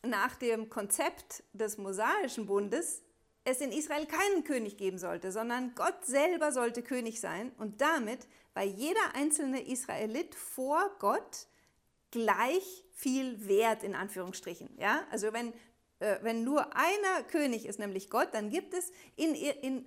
nach 0.03 0.35
dem 0.35 0.71
Konzept 0.71 1.45
des 1.53 1.79
mosaischen 1.79 2.47
Bundes 2.47 3.03
es 3.51 3.61
in 3.61 3.73
Israel 3.73 4.07
keinen 4.07 4.45
König 4.45 4.77
geben 4.77 4.99
sollte, 4.99 5.33
sondern 5.33 5.75
Gott 5.75 6.05
selber 6.05 6.53
sollte 6.53 6.83
König 6.83 7.21
sein 7.21 7.53
und 7.59 7.81
damit 7.81 8.27
war 8.55 8.65
jeder 8.65 9.15
einzelne 9.15 9.67
Israelit 9.67 10.35
vor 10.35 10.91
Gott 10.99 11.47
gleich 12.11 12.85
viel 12.93 13.47
wert, 13.47 13.85
in 13.85 13.95
Anführungsstrichen. 13.95 14.69
Ja? 14.79 15.07
Also 15.11 15.33
wenn, 15.33 15.53
äh, 16.01 16.19
wenn 16.23 16.45
nur 16.45 16.75
einer 16.77 17.23
König 17.29 17.67
ist, 17.67 17.79
nämlich 17.79 18.11
Gott, 18.11 18.29
dann 18.33 18.51
gibt 18.51 18.75
es 18.75 18.91
in, 19.17 19.35
in, 19.35 19.85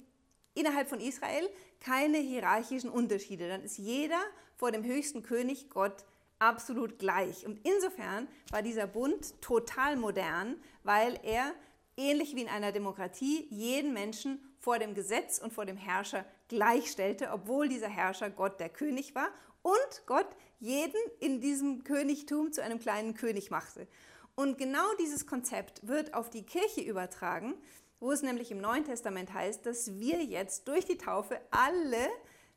innerhalb 0.53 0.87
von 0.87 0.99
Israel 0.99 1.49
keine 1.79 2.17
hierarchischen 2.17 2.89
Unterschiede. 2.89 3.49
Dann 3.49 3.63
ist 3.63 3.77
jeder 3.77 4.21
vor 4.55 4.71
dem 4.71 4.83
höchsten 4.83 5.23
König 5.23 5.69
Gott 5.69 6.05
absolut 6.39 6.97
gleich. 6.97 7.45
Und 7.45 7.59
insofern 7.65 8.27
war 8.49 8.61
dieser 8.61 8.87
Bund 8.87 9.41
total 9.41 9.95
modern, 9.95 10.55
weil 10.83 11.19
er 11.23 11.53
ähnlich 12.01 12.35
wie 12.35 12.41
in 12.41 12.47
einer 12.47 12.71
Demokratie 12.71 13.47
jeden 13.49 13.93
Menschen 13.93 14.39
vor 14.59 14.79
dem 14.79 14.93
Gesetz 14.93 15.39
und 15.39 15.53
vor 15.53 15.65
dem 15.65 15.77
Herrscher 15.77 16.25
gleichstellte, 16.47 17.29
obwohl 17.31 17.69
dieser 17.69 17.87
Herrscher 17.87 18.29
Gott 18.29 18.59
der 18.59 18.69
König 18.69 19.15
war 19.15 19.29
und 19.61 20.05
Gott 20.05 20.27
jeden 20.59 20.99
in 21.19 21.41
diesem 21.41 21.83
Königtum 21.83 22.51
zu 22.51 22.63
einem 22.63 22.79
kleinen 22.79 23.13
König 23.13 23.51
machte. 23.51 23.87
Und 24.35 24.57
genau 24.57 24.85
dieses 24.99 25.27
Konzept 25.27 25.87
wird 25.87 26.13
auf 26.13 26.29
die 26.29 26.43
Kirche 26.43 26.81
übertragen, 26.81 27.53
wo 27.99 28.11
es 28.11 28.23
nämlich 28.23 28.51
im 28.51 28.59
Neuen 28.59 28.83
Testament 28.83 29.33
heißt, 29.33 29.65
dass 29.65 29.99
wir 29.99 30.23
jetzt 30.23 30.67
durch 30.67 30.85
die 30.85 30.97
Taufe 30.97 31.39
alle 31.51 32.09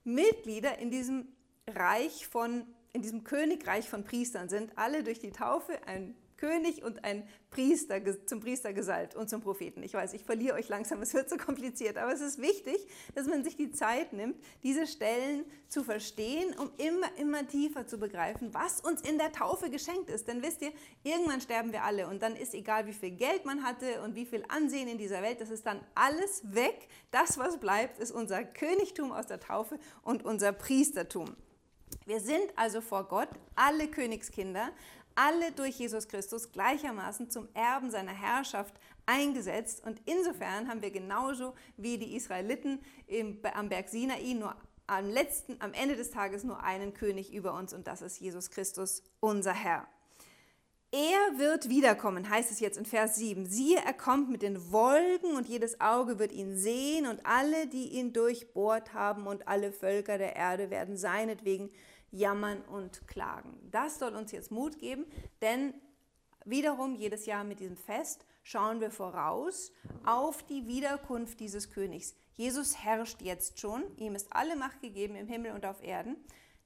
Mitglieder 0.05 0.79
in 0.79 0.91
diesem 0.91 1.29
Reich 1.69 2.27
von, 2.27 2.67
in 2.93 3.03
diesem 3.03 3.25
Königreich 3.25 3.89
von 3.89 4.05
Priestern 4.05 4.49
sind, 4.49 4.73
alle 4.77 5.03
durch 5.03 5.19
die 5.19 5.33
Taufe 5.33 5.79
ein 5.87 6.15
König 6.45 6.85
und 6.85 7.05
ein 7.05 7.27
Priester, 7.49 7.99
zum 8.27 8.41
Priester 8.41 8.75
gesalbt 8.75 9.15
und 9.15 9.31
zum 9.31 9.41
Propheten. 9.41 9.83
Ich 9.83 9.95
weiß, 9.95 10.13
ich 10.13 10.25
verliere 10.25 10.57
euch 10.57 10.69
langsam, 10.69 11.01
es 11.01 11.15
wird 11.15 11.31
so 11.31 11.39
kompliziert, 11.39 11.97
aber 11.97 12.13
es 12.13 12.21
ist 12.21 12.39
wichtig, 12.39 12.77
dass 13.15 13.27
man 13.27 13.43
sich 13.45 13.57
die 13.57 13.71
Zeit 13.71 14.13
nimmt, 14.13 14.37
diese 14.63 14.87
Stellen 14.87 15.47
zu 15.69 15.83
verstehen, 15.83 16.55
um 16.59 16.71
immer, 16.77 17.07
immer 17.17 17.49
tiefer 17.49 17.87
zu 17.87 17.97
begreifen, 17.97 18.53
was 18.53 18.83
uns 18.83 19.01
in 19.01 19.17
der 19.17 19.33
Taufe 19.33 19.71
geschenkt 19.71 20.11
ist. 20.11 20.29
Denn 20.29 20.43
wisst 20.43 20.61
ihr, 20.61 20.73
irgendwann 21.03 21.41
sterben 21.41 21.73
wir 21.73 21.83
alle 21.83 22.09
und 22.09 22.23
dann 22.23 22.37
ist 22.37 22.53
egal, 22.53 22.87
wie 22.87 22.93
viel 22.93 23.13
Geld 23.13 23.47
man 23.47 23.63
hatte 23.63 24.03
und 24.03 24.15
wie 24.15 24.27
viel 24.27 24.45
Ansehen 24.49 24.87
in 24.87 24.99
dieser 24.99 25.23
Welt, 25.23 25.41
das 25.41 25.49
ist 25.49 25.65
dann 25.65 25.81
alles 25.95 26.43
weg. 26.55 26.89
Das, 27.11 27.39
was 27.39 27.59
bleibt, 27.59 27.99
ist 27.99 28.11
unser 28.11 28.45
Königtum 28.45 29.13
aus 29.13 29.29
der 29.29 29.41
Taufe 29.41 29.79
und 30.03 30.27
unser 30.27 30.53
Priestertum. 30.53 31.35
Wir 32.07 32.21
sind 32.21 32.53
also 32.57 32.83
vor 32.83 33.05
Gott 33.05 33.29
alle 33.55 33.89
Königskinder, 33.89 34.73
alle 35.15 35.53
durch 35.53 35.79
Jesus 35.79 36.09
Christus 36.09 36.53
gleichermaßen 36.53 37.31
zum 37.31 37.49
Erben 37.55 37.91
seiner 37.91 38.13
Herrschaft 38.13 38.75
eingesetzt. 39.07 39.85
Und 39.85 40.01
insofern 40.07 40.69
haben 40.69 40.83
wir 40.83 40.91
genauso 40.91 41.55
wie 41.77 41.99
die 41.99 42.17
Israeliten 42.17 42.81
im, 43.07 43.39
am 43.55 43.69
Berg 43.69 43.89
Sinai 43.89 44.35
nur 44.35 44.57
am 44.87 45.09
letzten, 45.09 45.57
am 45.61 45.73
Ende 45.73 45.97
des 45.97 46.11
Tages 46.11 46.45
nur 46.45 46.63
einen 46.63 46.95
König 46.95 47.33
über 47.33 47.55
uns 47.55 47.73
und 47.73 47.87
das 47.87 48.03
ist 48.03 48.21
Jesus 48.21 48.51
Christus, 48.51 49.03
unser 49.21 49.55
Herr. 49.55 49.87
Er 50.93 51.39
wird 51.39 51.69
wiederkommen, 51.69 52.31
heißt 52.31 52.53
es 52.53 52.61
jetzt 52.61 52.79
in 52.79 52.87
Vers 52.87 53.17
7. 53.17 53.47
Siehe, 53.47 53.79
er 53.85 53.95
kommt 53.95 54.31
mit 54.31 54.43
den 54.43 54.71
Wolken 54.71 55.35
und 55.35 55.49
jedes 55.49 55.81
Auge 55.81 56.21
wird 56.21 56.31
ihn 56.31 56.57
sehen 56.57 57.07
und 57.09 57.27
alle, 57.27 57.67
die 57.67 57.89
ihn 57.89 58.13
durchbohrt 58.13 58.95
haben 58.95 59.27
und 59.27 59.49
alle 59.49 59.73
Völker 59.73 60.19
der 60.19 60.37
Erde 60.37 60.71
werden 60.71 60.97
seinetwegen 60.97 61.71
jammern 62.15 62.63
und 62.63 63.07
klagen. 63.09 63.59
Das 63.71 63.99
soll 63.99 64.15
uns 64.15 64.33
jetzt 64.33 64.51
Mut 64.51 64.79
geben, 64.79 65.05
denn 65.43 65.75
wiederum 66.45 66.95
jedes 66.95 67.27
Jahr 67.27 67.45
mit 67.45 67.61
diesem 67.61 67.77
Fest 67.77 68.25
schauen 68.43 68.81
wir 68.81 68.91
voraus 68.91 69.73
auf 70.07 70.43
die 70.45 70.67
Wiederkunft 70.67 71.41
dieses 71.41 71.71
Königs. 71.71 72.15
Jesus 72.35 72.83
herrscht 72.83 73.23
jetzt 73.23 73.59
schon, 73.61 73.83
ihm 73.97 74.15
ist 74.15 74.29
alle 74.31 74.57
Macht 74.57 74.81
gegeben 74.81 75.17
im 75.17 75.29
Himmel 75.29 75.53
und 75.53 75.67
auf 75.67 75.83
Erden. 75.83 76.17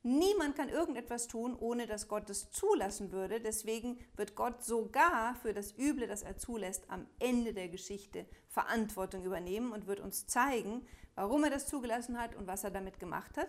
Niemand 0.02 0.54
kann 0.56 0.68
irgendetwas 0.68 1.26
tun, 1.26 1.56
ohne 1.58 1.86
dass 1.86 2.08
Gott 2.08 2.30
es 2.30 2.50
zulassen 2.50 3.10
würde. 3.10 3.40
Deswegen 3.40 3.98
wird 4.16 4.36
Gott 4.36 4.62
sogar 4.64 5.34
für 5.34 5.52
das 5.52 5.76
Üble, 5.76 6.06
das 6.06 6.22
er 6.22 6.36
zulässt, 6.38 6.88
am 6.88 7.06
Ende 7.18 7.52
der 7.52 7.68
Geschichte 7.68 8.26
Verantwortung 8.48 9.24
übernehmen 9.24 9.72
und 9.72 9.86
wird 9.86 10.00
uns 10.00 10.26
zeigen, 10.26 10.86
warum 11.14 11.44
er 11.44 11.50
das 11.50 11.66
zugelassen 11.66 12.18
hat 12.18 12.36
und 12.36 12.46
was 12.46 12.64
er 12.64 12.70
damit 12.70 13.00
gemacht 13.00 13.36
hat. 13.36 13.48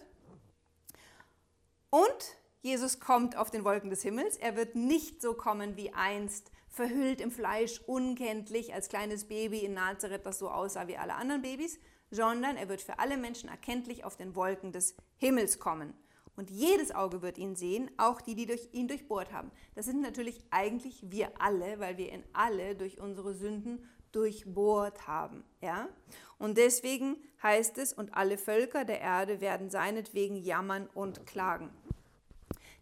Und 1.89 2.37
Jesus 2.61 2.99
kommt 2.99 3.37
auf 3.37 3.51
den 3.51 3.63
Wolken 3.63 3.89
des 3.89 4.01
Himmels. 4.01 4.37
Er 4.37 4.55
wird 4.55 4.75
nicht 4.75 5.21
so 5.21 5.33
kommen 5.33 5.77
wie 5.77 5.93
einst, 5.93 6.51
verhüllt 6.67 7.21
im 7.21 7.31
Fleisch, 7.31 7.81
unkenntlich 7.87 8.73
als 8.73 8.89
kleines 8.89 9.27
Baby 9.27 9.59
in 9.59 9.73
Nazareth, 9.73 10.25
das 10.25 10.39
so 10.39 10.49
aussah 10.49 10.87
wie 10.87 10.97
alle 10.97 11.15
anderen 11.15 11.41
Babys, 11.41 11.79
sondern 12.11 12.57
er 12.57 12.69
wird 12.69 12.81
für 12.81 12.99
alle 12.99 13.17
Menschen 13.17 13.49
erkenntlich 13.49 14.03
auf 14.03 14.17
den 14.17 14.35
Wolken 14.35 14.71
des 14.71 14.95
Himmels 15.17 15.59
kommen. 15.59 15.93
Und 16.35 16.49
jedes 16.49 16.93
Auge 16.93 17.21
wird 17.21 17.37
ihn 17.37 17.55
sehen, 17.55 17.91
auch 17.97 18.21
die, 18.21 18.35
die 18.35 18.45
durch 18.45 18.69
ihn 18.71 18.87
durchbohrt 18.87 19.33
haben. 19.33 19.51
Das 19.75 19.85
sind 19.85 20.01
natürlich 20.01 20.41
eigentlich 20.51 21.03
wir 21.09 21.31
alle, 21.41 21.79
weil 21.79 21.97
wir 21.97 22.13
ihn 22.13 22.23
alle 22.33 22.75
durch 22.75 22.99
unsere 22.99 23.33
Sünden 23.33 23.83
durchbohrt 24.11 25.07
haben. 25.07 25.43
Ja? 25.61 25.89
Und 26.37 26.57
deswegen 26.57 27.17
heißt 27.41 27.77
es, 27.77 27.93
und 27.93 28.13
alle 28.15 28.37
Völker 28.37 28.85
der 28.85 29.01
Erde 29.01 29.41
werden 29.41 29.69
seinetwegen 29.69 30.35
jammern 30.35 30.87
und 30.93 31.25
klagen. 31.25 31.69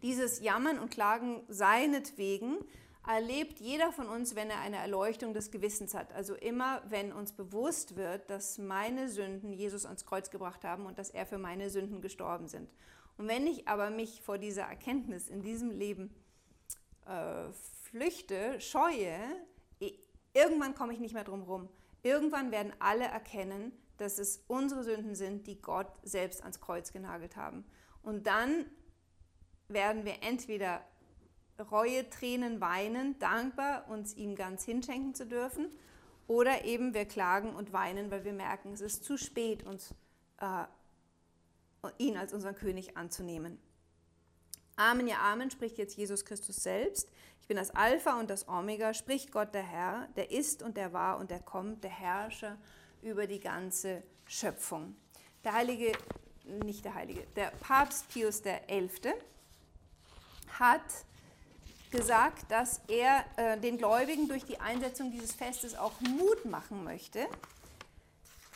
Dieses 0.01 0.41
Jammern 0.41 0.79
und 0.79 0.91
Klagen 0.91 1.41
seinetwegen 1.47 2.57
erlebt 3.07 3.59
jeder 3.59 3.91
von 3.91 4.07
uns, 4.09 4.35
wenn 4.35 4.49
er 4.49 4.59
eine 4.59 4.77
Erleuchtung 4.77 5.33
des 5.33 5.49
Gewissens 5.49 5.93
hat. 5.95 6.13
Also 6.13 6.35
immer, 6.35 6.83
wenn 6.89 7.13
uns 7.13 7.31
bewusst 7.31 7.95
wird, 7.95 8.29
dass 8.29 8.57
meine 8.57 9.09
Sünden 9.09 9.53
Jesus 9.53 9.85
ans 9.85 10.05
Kreuz 10.05 10.29
gebracht 10.29 10.63
haben 10.63 10.85
und 10.85 10.99
dass 10.99 11.09
er 11.09 11.25
für 11.25 11.37
meine 11.37 11.69
Sünden 11.69 12.01
gestorben 12.01 12.47
sind. 12.47 12.69
Und 13.17 13.27
wenn 13.27 13.47
ich 13.47 13.67
aber 13.67 13.89
mich 13.89 14.21
vor 14.21 14.37
dieser 14.37 14.63
Erkenntnis 14.63 15.29
in 15.29 15.41
diesem 15.41 15.71
Leben 15.71 16.13
äh, 17.07 17.51
flüchte, 17.83 18.59
scheue, 18.59 19.17
irgendwann 20.33 20.75
komme 20.75 20.93
ich 20.93 20.99
nicht 20.99 21.13
mehr 21.13 21.23
drum 21.23 21.45
herum. 21.45 21.69
Irgendwann 22.03 22.51
werden 22.51 22.73
alle 22.79 23.05
erkennen, 23.05 23.71
dass 23.97 24.19
es 24.19 24.43
unsere 24.47 24.83
Sünden 24.83 25.15
sind, 25.15 25.47
die 25.47 25.61
Gott 25.61 25.91
selbst 26.03 26.41
ans 26.41 26.61
Kreuz 26.61 26.91
genagelt 26.91 27.35
haben. 27.35 27.65
Und 28.01 28.27
dann 28.27 28.65
werden 29.67 30.05
wir 30.05 30.21
entweder 30.21 30.81
Reue, 31.71 32.09
Tränen 32.09 32.61
weinen, 32.61 33.17
dankbar, 33.19 33.89
uns 33.89 34.15
ihm 34.15 34.35
ganz 34.35 34.63
hinschenken 34.63 35.15
zu 35.15 35.25
dürfen, 35.25 35.69
oder 36.27 36.65
eben 36.65 36.93
wir 36.93 37.05
klagen 37.05 37.55
und 37.55 37.71
weinen, 37.73 38.11
weil 38.11 38.25
wir 38.25 38.33
merken, 38.33 38.73
es 38.73 38.81
ist 38.81 39.03
zu 39.05 39.17
spät, 39.17 39.63
uns, 39.63 39.93
äh, 40.39 40.65
ihn 41.97 42.17
als 42.17 42.33
unseren 42.33 42.53
König 42.53 42.97
anzunehmen. 42.97 43.57
Amen, 44.75 45.07
ja, 45.07 45.17
Amen, 45.21 45.49
spricht 45.49 45.77
jetzt 45.77 45.95
Jesus 45.95 46.25
Christus 46.25 46.57
selbst. 46.57 47.09
Ich 47.41 47.47
bin 47.47 47.57
das 47.57 47.71
Alpha 47.71 48.19
und 48.19 48.29
das 48.29 48.47
Omega, 48.47 48.93
spricht 48.93 49.31
Gott 49.31 49.53
der 49.53 49.63
Herr, 49.63 50.07
der 50.17 50.31
ist 50.31 50.61
und 50.61 50.75
der 50.75 50.91
war 50.91 51.17
und 51.17 51.31
der 51.31 51.39
kommt, 51.39 51.83
der 51.83 51.91
Herrscher 51.91 52.57
über 53.07 53.27
die 53.27 53.39
ganze 53.39 54.03
Schöpfung. 54.27 54.95
Der 55.43 55.53
Heilige, 55.53 55.91
nicht 56.63 56.85
der 56.85 56.93
Heilige, 56.93 57.25
der 57.35 57.51
Papst 57.61 58.07
Pius 58.09 58.41
XI 58.43 59.13
hat 60.59 60.81
gesagt, 61.91 62.51
dass 62.51 62.81
er 62.87 63.25
äh, 63.37 63.57
den 63.59 63.77
Gläubigen 63.77 64.27
durch 64.27 64.43
die 64.43 64.59
Einsetzung 64.59 65.11
dieses 65.11 65.33
Festes 65.33 65.75
auch 65.75 65.99
Mut 66.01 66.45
machen 66.45 66.83
möchte. 66.83 67.27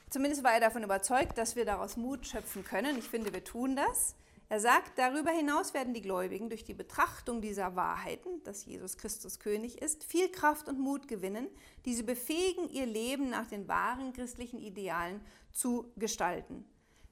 Zumindest 0.09 0.43
war 0.43 0.53
er 0.53 0.59
davon 0.59 0.83
überzeugt, 0.83 1.37
dass 1.37 1.55
wir 1.55 1.63
daraus 1.63 1.95
Mut 1.95 2.27
schöpfen 2.27 2.65
können. 2.65 2.97
Ich 2.97 3.05
finde, 3.05 3.31
wir 3.31 3.43
tun 3.43 3.77
das. 3.77 4.15
Er 4.51 4.59
sagt, 4.59 4.99
darüber 4.99 5.31
hinaus 5.31 5.73
werden 5.73 5.93
die 5.93 6.01
Gläubigen 6.01 6.49
durch 6.49 6.65
die 6.65 6.73
Betrachtung 6.73 7.39
dieser 7.39 7.77
Wahrheiten, 7.77 8.43
dass 8.43 8.65
Jesus 8.65 8.97
Christus 8.97 9.39
König 9.39 9.81
ist, 9.81 10.03
viel 10.03 10.29
Kraft 10.29 10.67
und 10.67 10.77
Mut 10.77 11.07
gewinnen, 11.07 11.47
die 11.85 11.93
sie 11.93 12.03
befähigen, 12.03 12.69
ihr 12.69 12.85
Leben 12.85 13.29
nach 13.29 13.47
den 13.47 13.69
wahren 13.69 14.11
christlichen 14.11 14.59
Idealen 14.59 15.21
zu 15.53 15.93
gestalten. 15.95 16.65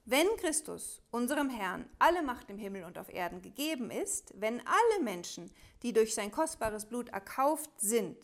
Wenn 0.03 0.27
Christus, 0.35 1.01
unserem 1.11 1.49
Herrn, 1.49 1.89
alle 1.97 2.23
Macht 2.23 2.49
im 2.49 2.57
Himmel 2.57 2.83
und 2.83 2.97
auf 2.97 3.07
Erden 3.07 3.41
gegeben 3.41 3.89
ist, 3.89 4.33
wenn 4.35 4.59
alle 4.59 5.03
Menschen, 5.05 5.49
die 5.81 5.93
durch 5.93 6.13
sein 6.13 6.31
kostbares 6.31 6.87
Blut 6.87 7.07
erkauft 7.07 7.71
sind, 7.77 8.17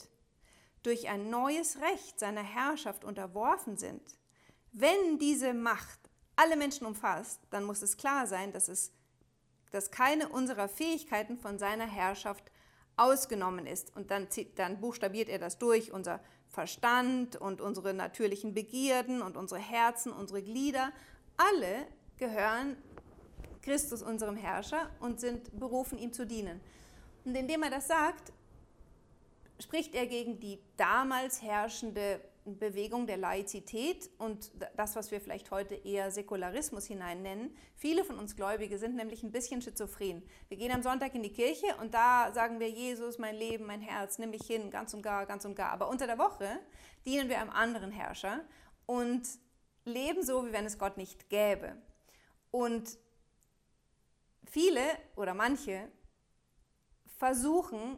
durch 0.83 1.07
ein 1.07 1.29
neues 1.29 1.79
Recht 1.79 2.19
seiner 2.19 2.43
Herrschaft 2.43 3.05
unterworfen 3.05 3.77
sind, 3.77 4.01
wenn 4.73 5.19
diese 5.19 5.53
Macht 5.53 6.05
alle 6.35 6.57
Menschen 6.57 6.85
umfasst, 6.85 7.39
dann 7.49 7.63
muss 7.63 7.81
es 7.81 7.97
klar 7.97 8.27
sein, 8.27 8.51
dass, 8.51 8.67
es, 8.67 8.91
dass 9.75 9.91
keine 9.91 10.29
unserer 10.29 10.69
Fähigkeiten 10.69 11.37
von 11.37 11.59
seiner 11.59 11.85
Herrschaft 11.85 12.51
ausgenommen 12.95 13.67
ist. 13.67 13.95
Und 13.95 14.09
dann, 14.09 14.27
dann 14.55 14.79
buchstabiert 14.79 15.27
er 15.27 15.37
das 15.39 15.57
durch, 15.57 15.91
unser 15.91 16.21
Verstand 16.47 17.35
und 17.35 17.59
unsere 17.59 17.93
natürlichen 17.93 18.53
Begierden 18.53 19.21
und 19.21 19.35
unsere 19.35 19.59
Herzen, 19.59 20.13
unsere 20.13 20.41
Glieder 20.41 20.91
alle 21.37 21.85
gehören 22.17 22.77
Christus, 23.61 24.01
unserem 24.01 24.37
Herrscher, 24.37 24.89
und 24.99 25.19
sind 25.19 25.59
berufen, 25.59 25.97
ihm 25.97 26.13
zu 26.13 26.25
dienen. 26.25 26.61
Und 27.25 27.35
indem 27.35 27.63
er 27.63 27.71
das 27.71 27.87
sagt, 27.87 28.31
spricht 29.59 29.95
er 29.95 30.07
gegen 30.07 30.39
die 30.39 30.59
damals 30.77 31.41
herrschende 31.41 32.21
Bewegung 32.45 33.07
der 33.07 33.17
Laizität 33.17 34.09
und 34.19 34.51
das, 34.77 34.95
was 34.95 35.09
wir 35.09 35.19
vielleicht 35.19 35.49
heute 35.49 35.73
eher 35.73 36.11
Säkularismus 36.11 36.85
hinein 36.85 37.23
nennen. 37.23 37.55
Viele 37.75 38.03
von 38.03 38.19
uns 38.19 38.35
Gläubige 38.35 38.77
sind 38.77 38.95
nämlich 38.95 39.23
ein 39.23 39.31
bisschen 39.31 39.63
schizophren. 39.63 40.21
Wir 40.47 40.57
gehen 40.57 40.71
am 40.71 40.83
Sonntag 40.83 41.15
in 41.15 41.23
die 41.23 41.31
Kirche 41.31 41.65
und 41.81 41.95
da 41.95 42.31
sagen 42.33 42.59
wir, 42.59 42.69
Jesus, 42.69 43.17
mein 43.17 43.35
Leben, 43.35 43.65
mein 43.65 43.81
Herz, 43.81 44.19
nimm 44.19 44.29
mich 44.29 44.45
hin, 44.45 44.69
ganz 44.69 44.93
und 44.93 45.01
gar, 45.01 45.25
ganz 45.25 45.43
und 45.43 45.55
gar. 45.55 45.71
Aber 45.71 45.89
unter 45.89 46.05
der 46.05 46.19
Woche 46.19 46.47
dienen 47.05 47.29
wir 47.29 47.41
einem 47.41 47.49
anderen 47.49 47.91
Herrscher 47.91 48.41
und 48.85 49.27
leben 49.85 50.23
so, 50.23 50.45
wie 50.45 50.53
wenn 50.53 50.65
es 50.65 50.77
Gott 50.77 50.97
nicht 50.97 51.29
gäbe. 51.29 51.75
Und 52.51 52.97
viele 54.45 54.81
oder 55.15 55.33
manche 55.33 55.91
versuchen, 57.17 57.97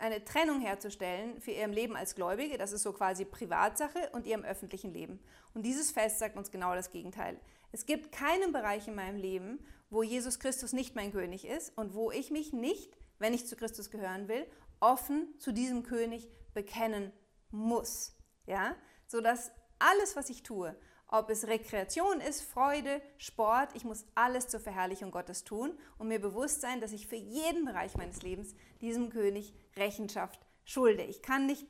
eine 0.00 0.24
Trennung 0.24 0.60
herzustellen 0.60 1.40
für 1.40 1.50
ihrem 1.50 1.72
Leben 1.72 1.96
als 1.96 2.14
Gläubige, 2.14 2.58
das 2.58 2.72
ist 2.72 2.82
so 2.82 2.92
quasi 2.92 3.24
Privatsache, 3.24 4.10
und 4.12 4.26
ihrem 4.26 4.44
öffentlichen 4.44 4.92
Leben. 4.92 5.20
Und 5.54 5.64
dieses 5.64 5.90
Fest 5.90 6.18
sagt 6.18 6.36
uns 6.36 6.50
genau 6.50 6.74
das 6.74 6.90
Gegenteil. 6.90 7.38
Es 7.72 7.86
gibt 7.86 8.12
keinen 8.12 8.52
Bereich 8.52 8.88
in 8.88 8.94
meinem 8.94 9.16
Leben, 9.16 9.64
wo 9.90 10.02
Jesus 10.02 10.38
Christus 10.38 10.72
nicht 10.72 10.94
mein 10.94 11.12
König 11.12 11.46
ist 11.46 11.76
und 11.76 11.94
wo 11.94 12.10
ich 12.10 12.30
mich 12.30 12.52
nicht, 12.52 12.96
wenn 13.18 13.34
ich 13.34 13.46
zu 13.46 13.56
Christus 13.56 13.90
gehören 13.90 14.28
will, 14.28 14.46
offen 14.80 15.34
zu 15.38 15.52
diesem 15.52 15.82
König 15.82 16.28
bekennen 16.54 17.12
muss. 17.50 18.16
Ja? 18.46 18.76
Sodass 19.06 19.52
alles, 19.78 20.16
was 20.16 20.30
ich 20.30 20.42
tue, 20.42 20.76
ob 21.12 21.28
es 21.28 21.48
Rekreation 21.48 22.20
ist, 22.20 22.42
Freude, 22.42 23.02
Sport, 23.18 23.70
ich 23.74 23.84
muss 23.84 24.06
alles 24.14 24.46
zur 24.46 24.60
Verherrlichung 24.60 25.10
Gottes 25.10 25.42
tun 25.42 25.76
und 25.98 26.06
mir 26.06 26.20
bewusst 26.20 26.60
sein, 26.60 26.80
dass 26.80 26.92
ich 26.92 27.08
für 27.08 27.16
jeden 27.16 27.64
Bereich 27.64 27.96
meines 27.96 28.22
Lebens 28.22 28.54
diesem 28.80 29.10
König 29.10 29.52
Rechenschaft 29.76 30.40
schulde. 30.64 31.02
Ich 31.02 31.20
kann 31.20 31.46
nicht 31.46 31.66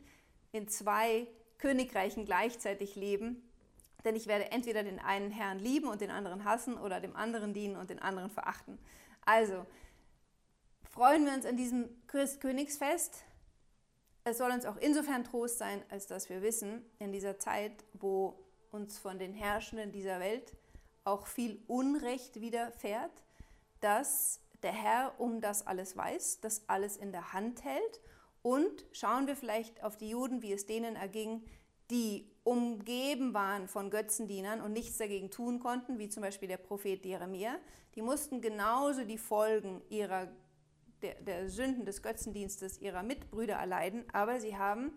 in 0.52 0.68
zwei 0.68 1.26
Königreichen 1.56 2.26
gleichzeitig 2.26 2.96
leben, 2.96 3.42
denn 4.04 4.14
ich 4.14 4.26
werde 4.26 4.50
entweder 4.50 4.82
den 4.82 4.98
einen 4.98 5.30
Herrn 5.30 5.58
lieben 5.58 5.88
und 5.88 6.02
den 6.02 6.10
anderen 6.10 6.44
hassen 6.44 6.76
oder 6.76 7.00
dem 7.00 7.16
anderen 7.16 7.54
dienen 7.54 7.76
und 7.76 7.88
den 7.88 7.98
anderen 7.98 8.30
verachten. 8.30 8.78
Also 9.24 9.64
freuen 10.84 11.24
wir 11.24 11.32
uns 11.32 11.46
an 11.46 11.56
diesem 11.56 11.88
Christkönigsfest. 12.08 13.24
Es 14.24 14.36
soll 14.36 14.50
uns 14.50 14.66
auch 14.66 14.76
insofern 14.76 15.24
Trost 15.24 15.56
sein, 15.56 15.82
als 15.88 16.06
dass 16.06 16.28
wir 16.28 16.42
wissen, 16.42 16.84
in 16.98 17.10
dieser 17.10 17.38
Zeit, 17.38 17.84
wo 17.94 18.38
uns 18.72 18.98
von 18.98 19.18
den 19.18 19.34
Herrschenden 19.34 19.92
dieser 19.92 20.20
Welt 20.20 20.56
auch 21.04 21.26
viel 21.26 21.62
Unrecht 21.66 22.40
widerfährt, 22.40 23.24
dass 23.80 24.40
der 24.62 24.72
Herr 24.72 25.14
um 25.18 25.40
das 25.40 25.66
alles 25.66 25.96
weiß, 25.96 26.40
das 26.40 26.68
alles 26.68 26.96
in 26.96 27.12
der 27.12 27.32
Hand 27.32 27.64
hält. 27.64 28.00
Und 28.42 28.84
schauen 28.92 29.26
wir 29.26 29.36
vielleicht 29.36 29.82
auf 29.82 29.96
die 29.96 30.10
Juden, 30.10 30.42
wie 30.42 30.52
es 30.52 30.66
denen 30.66 30.96
erging, 30.96 31.42
die 31.90 32.30
umgeben 32.44 33.34
waren 33.34 33.68
von 33.68 33.90
Götzendienern 33.90 34.60
und 34.60 34.72
nichts 34.72 34.98
dagegen 34.98 35.30
tun 35.30 35.60
konnten, 35.60 35.98
wie 35.98 36.08
zum 36.08 36.22
Beispiel 36.22 36.48
der 36.48 36.56
Prophet 36.56 37.04
Jeremia. 37.04 37.56
Die 37.94 38.02
mussten 38.02 38.40
genauso 38.40 39.04
die 39.04 39.18
Folgen 39.18 39.82
ihrer, 39.88 40.28
der, 41.02 41.14
der 41.20 41.50
Sünden 41.50 41.84
des 41.84 42.02
Götzendienstes 42.02 42.80
ihrer 42.80 43.02
Mitbrüder 43.02 43.54
erleiden, 43.54 44.04
aber 44.12 44.40
sie 44.40 44.56
haben 44.56 44.92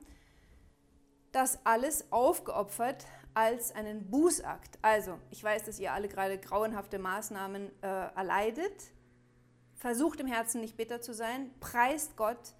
das 1.31 1.65
alles 1.65 2.11
aufgeopfert 2.11 3.05
als 3.33 3.73
einen 3.73 4.09
Bußakt. 4.09 4.77
Also, 4.81 5.19
ich 5.31 5.43
weiß, 5.43 5.63
dass 5.63 5.79
ihr 5.79 5.93
alle 5.93 6.07
gerade 6.07 6.37
grauenhafte 6.37 6.99
Maßnahmen 6.99 7.71
äh, 7.81 7.87
erleidet. 7.87 8.91
Versucht 9.75 10.19
im 10.19 10.27
Herzen 10.27 10.61
nicht 10.61 10.77
bitter 10.77 11.01
zu 11.01 11.13
sein, 11.13 11.51
preist 11.59 12.15
Gott, 12.15 12.53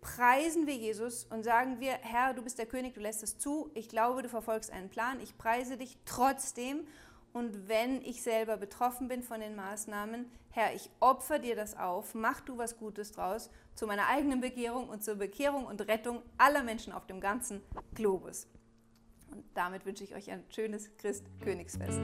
preisen 0.00 0.66
wir 0.66 0.74
Jesus 0.74 1.24
und 1.24 1.44
sagen 1.44 1.80
wir, 1.80 1.92
Herr, 1.92 2.34
du 2.34 2.42
bist 2.42 2.58
der 2.58 2.66
König, 2.66 2.94
du 2.94 3.00
lässt 3.00 3.22
es 3.22 3.38
zu, 3.38 3.70
ich 3.74 3.88
glaube, 3.88 4.22
du 4.22 4.28
verfolgst 4.28 4.70
einen 4.70 4.88
Plan, 4.88 5.20
ich 5.20 5.36
preise 5.36 5.76
dich 5.76 5.98
trotzdem 6.06 6.86
und 7.32 7.68
wenn 7.68 8.02
ich 8.02 8.22
selber 8.22 8.56
betroffen 8.56 9.08
bin 9.08 9.22
von 9.22 9.40
den 9.40 9.54
Maßnahmen, 9.54 10.30
Herr, 10.50 10.74
ich 10.74 10.90
opfer 10.98 11.38
dir 11.38 11.54
das 11.54 11.76
auf, 11.76 12.14
mach 12.14 12.40
du 12.40 12.58
was 12.58 12.76
Gutes 12.76 13.12
draus 13.12 13.50
zu 13.76 13.86
meiner 13.86 14.08
eigenen 14.08 14.40
Bekehrung 14.40 14.88
und 14.88 15.04
zur 15.04 15.14
Bekehrung 15.14 15.66
und 15.66 15.86
Rettung 15.86 16.22
aller 16.38 16.64
Menschen 16.64 16.92
auf 16.92 17.06
dem 17.06 17.20
ganzen 17.20 17.62
Globus. 17.94 18.48
Und 19.30 19.44
damit 19.54 19.86
wünsche 19.86 20.04
ich 20.04 20.14
euch 20.14 20.30
ein 20.30 20.44
schönes 20.50 20.96
Christkönigsfest. 20.96 22.00